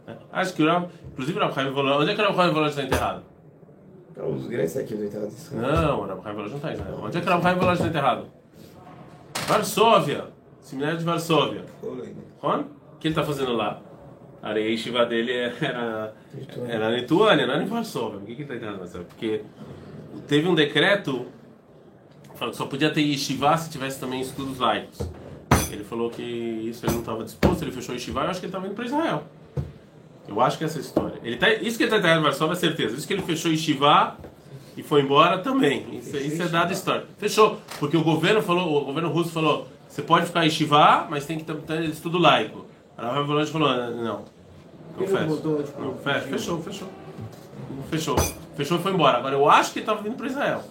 né? 0.07 0.15
Acho 0.31 0.53
que 0.53 0.61
o 0.63 0.67
Rav, 0.67 0.87
inclusive 1.11 1.37
o 1.37 1.41
Rav 1.41 1.53
Chaim 1.53 1.71
Volodya, 1.71 1.99
onde 2.01 2.11
é 2.11 2.15
que 2.15 2.21
o 2.21 2.23
Rav 2.25 2.35
Chaim 2.37 2.51
Volodya 2.53 2.69
está 2.69 2.83
enterrado? 2.83 3.23
É 4.17 4.21
dos 4.21 4.47
grandes 4.47 4.77
aqui 4.77 4.95
do 4.95 5.03
Israel. 5.03 5.29
Não, 5.51 6.03
o 6.03 6.23
Chaim 6.23 6.33
Volodya 6.33 6.49
não 6.49 6.55
está 6.57 6.73
Israel. 6.73 6.99
Onde 7.03 7.17
é 7.17 7.21
que 7.21 7.27
o 7.27 7.41
Chaim 7.41 7.55
Volodya 7.55 7.73
está 7.73 7.87
enterrado? 7.87 8.27
Varsóvia, 9.47 10.25
seminário 10.61 10.97
de 10.97 11.03
Varsóvia. 11.03 11.65
Ron? 12.39 12.59
O 12.93 12.97
que 12.99 13.07
ele 13.07 13.11
está 13.11 13.23
fazendo 13.23 13.53
lá? 13.53 13.81
A 14.41 14.51
Yeshiva 14.53 15.05
dele 15.05 15.33
era, 15.33 16.13
era 16.67 16.89
na 16.89 16.95
Lituânia, 16.95 17.45
não 17.45 17.55
era 17.55 17.63
em 17.63 17.67
Varsóvia. 17.67 18.19
Por 18.19 18.27
que, 18.27 18.35
que 18.35 18.41
ele 18.41 18.43
está 18.43 18.55
enterrado 18.55 18.79
Varsóvia? 18.79 19.07
Porque 19.07 19.41
teve 20.27 20.47
um 20.47 20.55
decreto 20.55 21.25
falando 22.35 22.51
que 22.51 22.57
só 22.57 22.65
podia 22.65 22.91
ter 22.91 23.01
Yeshiva 23.01 23.57
se 23.57 23.69
tivesse 23.69 23.99
também 23.99 24.21
estudos 24.21 24.59
laicos. 24.59 24.99
Ele 25.71 25.83
falou 25.83 26.09
que 26.09 26.21
isso 26.21 26.85
ele 26.85 26.93
não 26.93 26.99
estava 26.99 27.23
disposto, 27.23 27.63
ele 27.63 27.71
fechou 27.71 27.93
Yeshiva 27.95 28.21
e 28.21 28.23
eu 28.23 28.29
acho 28.29 28.39
que 28.39 28.45
ele 28.45 28.51
estava 28.51 28.65
indo 28.67 28.75
para 28.75 28.85
Israel. 28.85 29.23
Eu 30.27 30.41
acho 30.41 30.57
que 30.57 30.63
é 30.63 30.67
essa 30.67 30.79
história. 30.79 31.19
Ele 31.23 31.37
tá, 31.37 31.49
isso 31.53 31.77
que 31.77 31.83
ele 31.83 31.85
está 31.85 31.97
enterrado 31.97 32.19
em 32.19 32.23
Varsóvia 32.23 32.53
é 32.53 32.55
certeza. 32.55 32.95
Isso 32.95 33.07
que 33.07 33.13
ele 33.13 33.21
fechou 33.21 33.51
Yeshiva 33.51 34.17
e 34.75 34.83
foi 34.83 35.01
embora 35.01 35.37
também. 35.39 35.85
Isso, 35.99 36.17
isso 36.17 36.41
é 36.41 36.47
dado 36.47 36.73
história. 36.73 37.05
Fechou. 37.17 37.59
Porque 37.79 37.95
o 37.95 38.03
governo 38.03 38.41
falou, 38.41 38.81
o 38.81 38.85
governo 38.85 39.09
russo 39.09 39.29
falou, 39.31 39.67
você 39.87 40.01
pode 40.01 40.25
ficar 40.25 40.41
em 40.41 40.45
Yeshiva, 40.45 41.07
mas 41.09 41.25
tem 41.25 41.37
que 41.39 41.45
ter, 41.45 41.83
estudo 41.83 42.17
laico. 42.17 42.65
A 42.97 43.21
Volante 43.21 43.51
falou, 43.51 43.69
não, 43.69 43.91
não 44.03 44.25
Ele 44.97 45.07
fecha. 45.07 45.25
mudou, 45.25 45.63
tipo, 45.63 45.81
Não, 45.81 45.97
fecha, 45.97 46.21
fechou, 46.21 46.61
fechou. 46.61 46.87
Fechou. 47.89 48.15
Fechou 48.55 48.77
e 48.77 48.81
foi 48.81 48.93
embora. 48.93 49.17
Agora 49.17 49.35
eu 49.35 49.49
acho 49.49 49.73
que 49.73 49.79
ele 49.79 49.83
estava 49.83 50.01
vindo 50.01 50.15
para 50.15 50.27
Israel. 50.27 50.63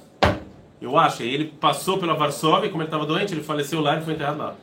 Eu 0.80 0.98
acho. 0.98 1.22
Ele 1.22 1.46
passou 1.60 1.98
pela 1.98 2.14
Varsóvia, 2.14 2.66
e 2.66 2.70
como 2.70 2.82
ele 2.82 2.88
estava 2.88 3.06
doente, 3.06 3.32
ele 3.32 3.42
faleceu 3.42 3.80
lá 3.80 3.96
e 3.98 4.02
foi 4.02 4.14
enterrado 4.14 4.38
lá. 4.38 4.54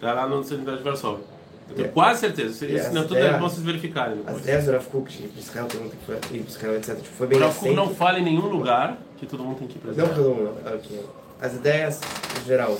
Tá 0.00 0.12
lá 0.14 0.26
no 0.26 0.42
cemitério 0.44 0.78
de 0.78 0.84
Varsóvia. 0.84 1.24
Eu 1.70 1.76
tenho 1.76 1.86
Yeah. 1.86 1.92
quase 1.94 2.20
certeza. 2.20 2.50
Isso, 2.50 2.64
Yeah, 2.64 2.90
não 2.90 3.00
é 3.00 3.04
as 3.04 3.08
tudo 3.08 3.18
é 3.20 3.32
bom 3.32 3.38
vocês 3.48 3.62
verificarem 3.62 4.16
As 4.26 4.38
ideias 4.38 4.64
do 4.64 4.72
Rav 4.72 4.84
Kuk 4.86 5.12
de 5.16 5.24
ir 5.24 5.28
para 5.28 5.40
Israel, 5.40 5.66
todo 5.66 5.80
mundo 5.80 5.90
tem 5.90 5.98
que 6.00 6.36
ir 6.36 6.40
para 6.42 6.50
Israel, 6.50 6.76
etc. 6.76 6.96
Tipo, 6.96 7.08
foi 7.16 7.26
O 7.26 7.30
bem 7.30 7.38
Rav 7.38 7.54
Kuk 7.58 7.74
não 7.74 7.94
fala 7.94 8.18
em 8.18 8.22
nenhum 8.24 8.46
lugar 8.46 8.98
que 9.18 9.26
todo 9.26 9.42
mundo 9.44 9.58
tem 9.58 9.68
que 9.68 9.76
ir 9.76 9.80
para 9.80 9.92
Não 9.92 10.04
Israel. 10.04 10.14
todo 10.14 10.34
mundo, 10.34 10.54
ok. 10.66 11.00
As 11.40 11.54
ideias, 11.54 12.00
em 12.42 12.46
geral, 12.46 12.76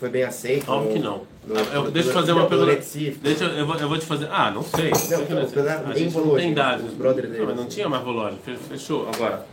foi 0.00 0.08
bem 0.08 0.22
aceito? 0.22 0.70
Óbvio 0.70 0.92
que 0.94 0.98
não. 0.98 1.22
no- 1.46 1.54
Eu- 1.58 1.84
no- 1.84 1.90
deixa 1.90 2.08
eu 2.08 2.14
fazer 2.14 2.32
uma 2.32 2.46
pergunta. 2.46 2.74
Deixa 3.22 3.44
eu, 3.44 3.66
vou, 3.66 3.76
eu 3.76 3.88
vou 3.88 3.98
te 3.98 4.06
fazer. 4.06 4.28
Ah, 4.32 4.50
não 4.50 4.62
sei. 4.62 4.90
Não, 4.90 5.18
não, 5.18 5.70
a 5.70 5.88
nem 5.88 5.96
gente 5.98 6.14
não 6.14 6.22
Volodya, 6.22 6.44
tem 6.46 6.54
dados. 6.54 6.84
Não, 6.98 7.46
mas 7.46 7.56
não 7.56 7.66
tinha 7.66 7.86
mais. 7.88 8.02
Fe- 8.44 8.56
Fechou. 8.56 9.08
Agora, 9.14 9.44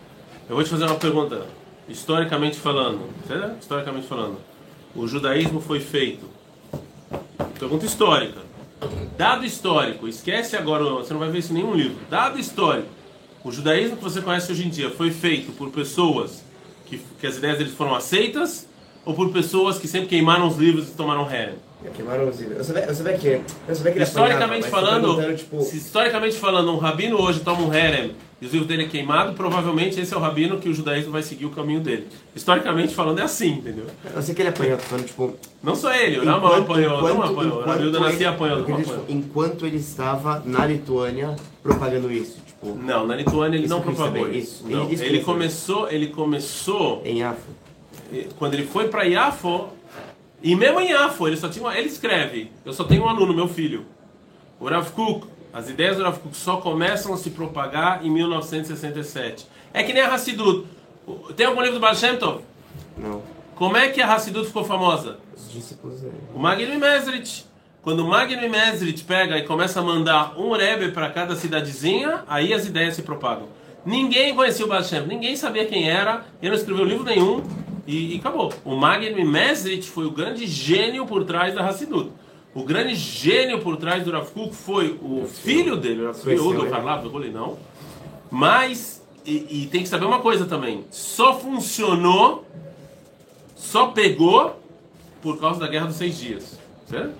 eu 0.49 0.55
vou 0.55 0.63
te 0.63 0.69
fazer 0.69 0.85
uma 0.85 0.95
pergunta. 0.95 1.41
Historicamente 1.89 2.57
falando, 2.57 3.01
entendeu? 3.25 3.51
Historicamente 3.59 4.07
falando, 4.07 4.37
o 4.95 5.05
judaísmo 5.05 5.59
foi 5.59 5.79
feito. 5.81 6.25
Pergunta 7.59 7.85
histórica. 7.85 8.39
Dado 9.17 9.45
histórico, 9.45 10.07
esquece 10.07 10.55
agora, 10.55 10.83
você 10.83 11.13
não 11.13 11.19
vai 11.19 11.29
ver 11.29 11.39
isso 11.39 11.51
em 11.51 11.55
nenhum 11.55 11.73
livro. 11.73 11.97
Dado 12.09 12.39
histórico, 12.39 12.89
o 13.43 13.51
judaísmo 13.51 13.97
que 13.97 14.03
você 14.03 14.21
conhece 14.21 14.51
hoje 14.51 14.65
em 14.65 14.69
dia 14.69 14.89
foi 14.89 15.11
feito 15.11 15.51
por 15.53 15.69
pessoas 15.69 16.43
que, 16.85 16.99
que 17.19 17.27
as 17.27 17.37
ideias 17.37 17.57
deles 17.57 17.73
foram 17.73 17.95
aceitas 17.95 18.67
ou 19.05 19.13
por 19.13 19.31
pessoas 19.31 19.77
que 19.77 19.87
sempre 19.87 20.07
queimaram 20.07 20.47
os 20.47 20.57
livros 20.57 20.89
e 20.89 20.91
tomaram 20.91 21.29
herem? 21.29 21.55
Queimaram 21.95 22.27
os 22.27 22.39
livros. 22.39 22.57
Eu 22.57 22.63
sabia, 22.63 22.83
eu 22.85 22.95
sabia 22.95 23.17
que, 23.17 23.27
eu 23.67 23.75
sabia 23.75 23.91
que 23.91 23.97
ele 23.99 24.05
Historicamente 24.05 24.67
apanhava, 24.67 25.01
tô 25.01 25.15
falando, 25.15 25.35
tipo, 25.35 25.61
se 25.61 25.77
historicamente 25.77 26.35
falando, 26.35 26.71
um 26.71 26.77
rabino 26.77 27.21
hoje 27.21 27.41
toma 27.41 27.61
um 27.61 27.73
herem 27.73 28.15
e 28.45 28.47
os 28.47 28.53
livros 28.53 28.67
dele 28.67 28.83
é 28.83 28.87
queimado, 28.87 29.33
provavelmente 29.33 29.99
esse 29.99 30.13
é 30.13 30.17
o 30.17 30.19
rabino 30.19 30.57
que 30.59 30.69
o 30.69 30.73
judaísmo 30.73 31.11
vai 31.11 31.23
seguir 31.23 31.45
o 31.45 31.49
caminho 31.49 31.79
dele. 31.81 32.07
Historicamente 32.35 32.93
falando, 32.93 33.19
é 33.19 33.23
assim, 33.23 33.53
entendeu? 33.53 33.85
eu 34.13 34.21
sei 34.21 34.35
que 34.35 34.41
ele 34.41 34.49
apanhou, 34.49 34.77
falando, 34.77 35.05
tipo... 35.07 35.35
Não 35.63 35.75
só 35.75 35.93
ele, 35.93 36.19
o 36.19 36.25
Rama 36.25 36.57
apanhou, 36.59 37.01
não 37.01 37.23
apanhou, 37.23 37.43
o 37.43 37.45
enquanto 37.61 37.65
Rabilda 37.67 37.99
Nassi 37.99 38.15
ele- 38.17 38.25
apanhou, 38.25 38.57
não 38.59 38.65
queria, 38.65 38.81
apanhou. 38.81 38.99
tipo, 39.05 39.11
Enquanto 39.11 39.65
ele 39.65 39.77
estava 39.77 40.43
na 40.45 40.65
Lituânia 40.65 41.35
propagando 41.63 42.11
isso, 42.11 42.37
tipo, 42.45 42.75
Não, 42.75 43.07
na 43.07 43.15
Lituânia 43.15 43.57
ele 43.57 43.67
não 43.67 43.81
propagou 43.81 44.29
isso. 44.29 44.63
isso. 44.63 44.67
Não, 44.69 44.83
Isso 44.91 45.03
ele 45.03 45.13
saber. 45.19 45.23
começou, 45.25 45.89
ele 45.89 46.07
começou 46.07 47.01
em 47.03 47.23
Afro. 47.23 47.53
quando 48.37 48.53
ele 48.53 48.65
foi 48.67 48.87
para 48.89 49.03
Iafo, 49.03 49.69
e 50.43 50.55
mesmo 50.55 50.79
em 50.79 50.89
Iafo, 50.91 51.27
ele 51.27 51.37
só 51.37 51.49
tinha 51.49 51.65
uma, 51.65 51.75
ele 51.77 51.87
escreve, 51.87 52.51
eu 52.63 52.71
só 52.71 52.83
tenho 52.83 53.03
um 53.03 53.09
aluno, 53.09 53.33
meu 53.33 53.47
filho. 53.47 53.85
O 54.59 54.69
Rav 54.69 54.89
Kuk, 54.91 55.25
as 55.55 55.69
ideias 55.69 55.95
do 55.95 56.03
Rav 56.03 56.19
Kuk 56.19 56.35
só 56.35 56.57
começam 56.57 57.13
a 57.13 57.17
se 57.17 57.29
propagar 57.29 58.05
em 58.05 58.09
1967. 58.11 59.47
É 59.73 59.81
que 59.83 59.93
nem 59.93 60.03
a 60.03 60.13
Hassidut. 60.13 60.67
Tem 61.37 61.45
algum 61.45 61.61
livro 61.61 61.75
do 61.75 61.79
Baal 61.79 61.95
Shem 61.95 62.17
Tov? 62.17 62.41
Não, 62.97 63.21
Como 63.55 63.77
é 63.77 63.87
que 63.87 64.01
a 64.01 64.13
Hassidut 64.13 64.47
ficou 64.47 64.65
famosa? 64.65 65.17
os 65.35 65.51
discípulos 65.51 66.01
dele. 66.01 66.13
O 66.33 66.39
Magno 66.39 66.77
Mesrit. 66.77 67.45
Quando 67.81 68.01
o 68.01 68.07
Magno 68.07 68.49
Mesrit 68.49 69.03
pega 69.05 69.37
e 69.37 69.43
começa 69.43 69.79
a 69.79 69.83
mandar 69.83 70.37
um 70.37 70.51
Rebbe 70.51 70.91
para 70.91 71.09
cada 71.09 71.35
cidadezinha, 71.37 72.23
aí 72.27 72.53
as 72.53 72.65
ideias 72.65 72.95
se 72.95 73.03
propagam. 73.03 73.47
Ninguém 73.85 74.35
conhecia 74.35 74.65
o 74.65 74.67
Baal 74.67 74.83
Shem, 74.83 75.05
ninguém 75.07 75.35
sabia 75.37 75.65
quem 75.65 75.87
era, 75.89 76.25
ele 76.41 76.51
não 76.51 76.57
escreveu 76.57 76.83
livro 76.83 77.03
nenhum 77.05 77.43
e, 77.87 78.15
e 78.15 78.19
acabou. 78.19 78.51
O 78.65 78.75
Magno 78.75 79.23
Mesrit 79.25 79.83
foi 79.87 80.05
o 80.05 80.11
grande 80.11 80.47
gênio 80.47 81.05
por 81.05 81.23
trás 81.23 81.53
da 81.55 81.65
Hassidut. 81.65 82.11
O 82.55 82.63
grande 82.63 82.95
gênio 82.95 83.59
por 83.59 83.75
trás 83.75 84.01
do 84.05 84.11
Rav 84.11 84.31
Kuk 84.31 84.55
foi 84.55 84.97
o 85.03 85.27
filho 85.27 85.75
dele, 85.75 86.03
o 86.03 86.05
Rav 86.05 86.21
Conheceu 86.21 86.51
Yehuda 86.51 86.65
ele? 86.65 86.73
Harlav, 86.73 87.03
eu 87.03 87.11
falei 87.11 87.29
não, 87.29 87.59
mas 88.31 89.05
e, 89.25 89.63
e 89.63 89.67
tem 89.67 89.83
que 89.83 89.89
saber 89.89 90.05
uma 90.05 90.21
coisa 90.21 90.45
também: 90.45 90.85
só 90.89 91.37
funcionou, 91.37 92.45
só 93.57 93.87
pegou 93.87 94.57
por 95.21 95.37
causa 95.37 95.59
da 95.59 95.67
Guerra 95.67 95.87
dos 95.87 95.97
Seis 95.97 96.17
Dias. 96.17 96.57
Certo? 96.87 97.13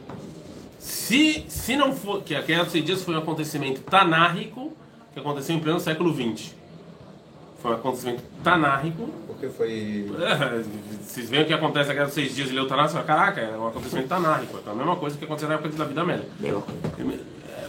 Se, 0.80 1.44
se 1.50 1.76
não 1.76 1.94
for. 1.94 2.24
que 2.24 2.34
a 2.34 2.42
Guerra 2.42 2.64
dos 2.64 2.72
Seis 2.72 2.86
Dias 2.86 3.04
foi 3.04 3.14
um 3.14 3.18
acontecimento 3.18 3.82
tanárrico 3.82 4.72
que 5.14 5.20
aconteceu 5.20 5.54
em 5.54 5.60
pleno 5.60 5.82
século 5.82 6.14
XX. 6.14 6.55
Foi 7.66 7.72
um 7.72 7.78
acontecimento 7.78 8.22
tanárrico. 8.44 9.10
Porque 9.26 9.48
foi. 9.48 10.06
É, 10.22 10.64
vocês 11.02 11.28
veem 11.28 11.42
o 11.42 11.46
que 11.48 11.54
acontece 11.54 11.88
na 11.88 11.96
Guerra 11.96 12.06
dos 12.06 12.14
Seis 12.14 12.36
Dias 12.36 12.50
de 12.50 12.54
Leutanário, 12.54 12.92
você 12.92 12.98
fala, 12.98 13.08
caraca, 13.08 13.42
é 13.42 13.58
um 13.58 13.68
acontecimento 13.68 14.08
tanárrico. 14.08 14.60
É 14.64 14.70
a 14.70 14.76
mesma 14.76 14.96
coisa 14.98 15.18
que 15.18 15.26
aconteceu 15.26 15.50
na 15.50 15.56
época 15.56 15.70
da 15.70 15.86
Vida 15.86 16.04
Média. 16.04 16.26
Mesma 16.40 16.62
coisa. 16.62 16.80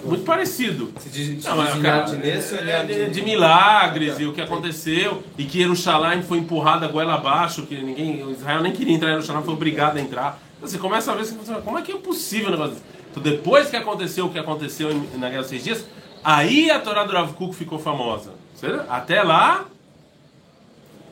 É 0.04 0.06
muito 0.06 0.22
parecido. 0.24 0.92
Se 0.98 1.08
diz, 1.08 1.42
se 1.42 1.48
Não, 1.48 1.56
mas, 1.56 1.80
cara, 1.80 2.02
de 2.02 2.14
ou 2.14 2.68
é, 2.68 3.08
de, 3.08 3.22
milagres 3.22 4.20
e 4.20 4.26
o 4.26 4.34
que 4.34 4.42
aconteceu 4.42 5.22
e 5.38 5.44
que 5.44 5.60
Jerusalém 5.60 6.20
foi 6.22 6.38
empurrada 6.38 6.84
a 6.84 6.88
goela 6.90 7.14
abaixo, 7.14 7.62
que 7.62 7.74
ninguém, 7.82 8.30
Israel 8.32 8.60
nem 8.60 8.72
queria 8.72 8.94
entrar 8.94 9.08
em 9.08 9.12
Jerusalém, 9.12 9.44
foi 9.44 9.54
obrigado 9.54 9.96
a 9.96 10.00
entrar. 10.00 10.38
Então, 10.58 10.68
você 10.68 10.76
começa 10.76 11.10
a 11.10 11.14
ver, 11.14 11.24
você 11.24 11.34
fala, 11.34 11.62
como 11.62 11.78
é 11.78 11.82
que 11.82 11.92
é 11.92 11.96
possível 11.96 12.48
um 12.48 12.50
negócio 12.50 12.74
desse? 12.74 12.84
Então, 13.10 13.22
depois 13.22 13.70
que 13.70 13.76
aconteceu 13.76 14.26
o 14.26 14.30
que 14.30 14.38
aconteceu 14.38 14.90
na 15.14 15.30
Guerra 15.30 15.40
dos 15.40 15.48
Seis 15.48 15.64
Dias, 15.64 15.86
aí 16.22 16.70
a 16.70 16.78
Torá 16.80 17.04
do 17.04 17.14
Rav 17.14 17.32
Kuk 17.32 17.56
ficou 17.56 17.78
famosa. 17.78 18.34
Até 18.88 19.22
lá, 19.22 19.66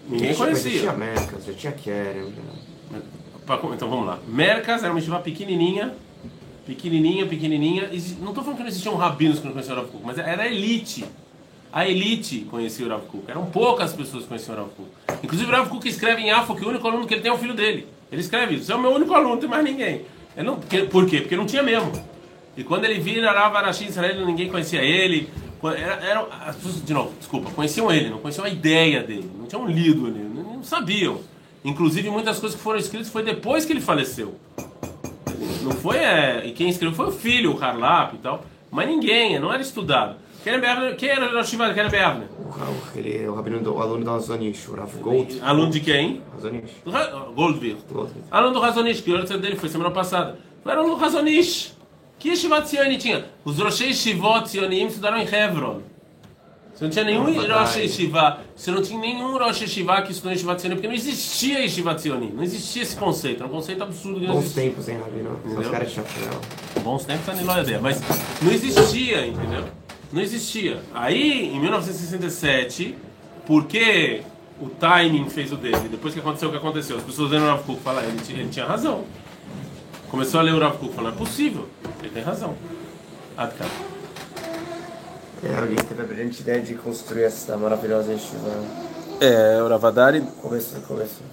ninguém 0.09 0.29
Já 0.29 0.35
tinha 0.35 0.47
conhecia. 0.47 0.93
Mercas, 0.93 1.45
já 1.47 1.53
tinha 1.53 1.73
Kerem. 1.73 2.33
Pra- 3.47 3.61
Então 3.75 3.89
vamos 3.89 4.07
lá. 4.07 4.19
Mercas 4.27 4.83
era 4.83 4.93
uma 4.93 4.99
estiva 4.99 5.19
pequenininha, 5.21 5.95
pequenininha, 6.67 7.27
pequenininha. 7.27 7.89
Não 8.21 8.29
estou 8.31 8.43
falando 8.43 8.57
que 8.57 8.63
não 8.63 8.69
existiam 8.69 8.95
rabinos 8.97 9.39
que 9.39 9.45
não 9.47 9.53
conheciam 9.53 9.77
o 9.77 9.81
Rav 9.81 9.91
Kuk, 9.91 10.05
mas 10.05 10.19
era 10.19 10.43
a 10.45 10.47
elite. 10.47 11.05
A 11.73 11.87
elite 11.89 12.47
conhecia 12.51 12.87
o 12.87 12.89
Rav 12.89 13.03
Kuk. 13.07 13.25
Eram 13.31 13.47
poucas 13.47 13.93
pessoas 13.93 14.23
que 14.23 14.29
conheciam 14.29 14.55
o 14.55 14.59
Rav 14.61 14.71
Kuk. 14.71 14.89
Inclusive 15.25 15.51
o 15.51 15.55
Rav 15.55 15.69
Kuk 15.69 15.87
escreve 15.89 16.23
em 16.23 16.31
Afo 16.31 16.55
que 16.55 16.65
o 16.65 16.69
único 16.69 16.87
aluno 16.87 17.07
que 17.07 17.15
ele 17.15 17.21
tem 17.23 17.31
é 17.31 17.35
o 17.35 17.39
filho 17.39 17.55
dele. 17.55 17.87
Ele 18.11 18.21
escreve 18.21 18.55
isso. 18.55 18.71
É 18.73 18.75
o 18.75 18.81
meu 18.81 18.93
único 18.93 19.13
aluno, 19.13 19.33
não 19.35 19.41
tem 19.41 19.49
mais 19.49 19.65
ninguém. 19.65 20.03
Não, 20.37 20.57
porque, 20.57 20.83
por 20.85 21.07
quê? 21.07 21.21
Porque 21.21 21.37
não 21.37 21.47
tinha 21.47 21.63
mesmo. 21.63 21.93
E 22.57 22.63
quando 22.65 22.85
ele 22.85 22.99
vira 23.01 23.31
Rav 23.33 23.55
Arashim 23.57 23.87
Israel, 23.87 24.25
ninguém 24.25 24.49
conhecia 24.49 24.81
ele. 24.83 25.29
Era, 25.71 25.95
era- 26.05 26.27
as 26.47 26.57
pessoas, 26.57 26.85
de 26.85 26.93
novo, 26.93 27.13
desculpa, 27.19 27.51
conheciam 27.51 27.91
ele, 27.93 28.11
não 28.11 28.19
conheciam 28.19 28.45
a 28.45 28.49
ideia 28.49 29.03
dele, 29.03 29.31
não 29.39 29.47
tinham 29.47 29.67
lido 29.67 30.07
ele, 30.09 30.19
não, 30.35 30.57
não 30.57 30.63
sabiam. 30.65 31.21
Inclusive, 31.65 32.11
muitas 32.11 32.39
coisas 32.39 32.57
que 32.57 32.63
foram 32.63 32.79
escritas 32.79 33.09
foi 33.09 33.23
depois 33.23 33.65
que 33.65 33.73
ele 33.73 33.81
faleceu. 33.81 34.35
Não 35.63 35.73
foi. 35.73 35.97
É, 35.97 36.47
e 36.47 36.53
quem 36.53 36.69
escreveu 36.69 36.95
foi 36.95 37.07
o 37.09 37.13
filho, 37.13 37.55
o 37.57 37.63
Harlap 37.63 38.15
e 38.15 38.19
tal. 38.19 38.45
Mas 38.71 38.87
ninguém, 38.89 39.39
não 39.39 39.53
era 39.53 39.63
estudado. 39.63 40.17
Beavner- 40.45 40.95
Quem 40.97 41.09
era 41.09 41.41
o 41.41 41.45
Shiva 41.45 41.73
Keren 41.73 41.89
Beavner? 41.89 42.29
O, 42.39 42.51
Ra- 42.51 42.67
ele 42.97 43.25
é 43.25 43.31
o 43.31 43.35
rabino 43.35 43.61
do 43.61 43.75
o 43.77 43.81
aluno 43.81 44.05
da 44.05 44.13
Razonish, 44.13 44.69
o 44.69 44.75
Rav 44.75 44.95
Gold. 45.01 45.41
Aluno 45.41 45.71
de 45.71 45.81
quem? 45.81 46.21
Razonish. 46.35 46.71
Goldvir. 47.35 47.77
Gold. 47.91 48.11
Aluno 48.31 48.53
do 48.53 48.61
Razonish, 48.61 49.01
que 49.01 49.11
o 49.11 49.39
dele 49.39 49.57
foi 49.57 49.71
semana 49.71 49.91
passada. 49.91 50.39
Foi 50.63 50.73
aluno 50.73 50.97
do 50.97 51.01
Razonish. 51.01 51.74
Que 52.25 52.31
Yeshivat 52.31 52.67
Zioni 52.67 52.97
tinha? 52.97 53.27
Os 53.45 53.59
Roshei 53.59 53.93
Shivot 53.93 54.49
Zionim 54.49 54.87
estudaram 54.87 55.19
em 55.19 55.27
Hebron. 55.27 55.83
Você 56.75 56.85
não 56.85 56.91
tinha 56.91 57.05
nenhum 57.05 57.25
Rosh 57.25 57.77
Yeshiva, 57.77 58.39
você 58.57 58.71
não 58.71 58.81
tinha 58.81 58.99
nenhum 58.99 59.37
Rosh 59.37 59.61
Yeshiva 59.61 60.01
que 60.01 60.11
estudou 60.11 60.33
em 60.33 60.35
Yeshivat 60.35 60.63
Zionim, 60.63 60.77
porque 60.77 60.89
não 60.89 60.95
existia 60.95 61.59
Yeshivat 61.59 62.01
Zionim. 62.01 62.33
Não 62.35 62.43
existia 62.43 62.83
esse 62.83 62.97
conceito, 62.97 63.43
era 63.43 63.47
um 63.47 63.51
conceito 63.51 63.83
absurdo 63.83 64.21
que 64.21 64.27
não 64.27 64.37
Bons 64.37 64.45
existia. 64.45 64.63
tempos, 64.63 64.89
hein, 64.89 65.01
Rabino? 65.05 65.39
Os 65.45 65.69
caras 65.69 65.89
de 65.89 65.95
chapéu. 65.97 66.41
Bons 66.83 67.05
tempos 67.05 67.27
tá 67.27 67.35
lá 67.45 67.61
ideia, 67.61 67.79
mas 67.79 68.01
não 68.41 68.51
existia, 68.51 69.27
entendeu? 69.27 69.65
Não 70.11 70.23
existia. 70.23 70.81
Aí, 70.95 71.55
em 71.55 71.61
1967, 71.61 72.97
porque 73.47 74.23
o 74.59 74.71
timing 74.71 75.29
fez 75.29 75.53
o 75.53 75.57
dele, 75.57 75.91
depois 75.91 76.15
que 76.15 76.21
aconteceu 76.21 76.49
o 76.49 76.53
que 76.53 76.57
aconteceu, 76.57 76.97
as 76.97 77.03
pessoas 77.03 77.33
leram 77.33 77.45
o 77.45 77.49
Rav 77.49 77.65
Kuk 77.65 77.83
falaram, 77.83 78.09
ele, 78.09 78.19
ele 78.31 78.49
tinha 78.49 78.65
razão. 78.65 79.05
Começou 80.15 80.39
a 80.39 80.45
ler 80.45 80.55
o 80.55 80.61
Rav 80.61 80.79
Kuk 80.79 80.93
e 80.93 80.95
falou, 80.95 81.11
é 81.11 81.15
possível, 81.17 81.69
ele 81.99 82.11
tem 82.11 82.23
razão. 82.23 82.55
Adkan. 83.37 83.65
É, 85.43 85.59
alguém 85.59 85.75
teve 85.75 86.01
a 86.01 86.05
brilhante 86.05 86.41
ideia 86.41 86.63
de 86.63 86.77
construir 86.77 87.25
essa 87.25 87.57
maravilhosa 87.57 88.13
yeshiva. 88.13 88.49
É, 89.21 89.61
o 89.61 89.67
Ravadari 89.67 90.21
Começou, 90.41 90.81
começou. 90.83 91.27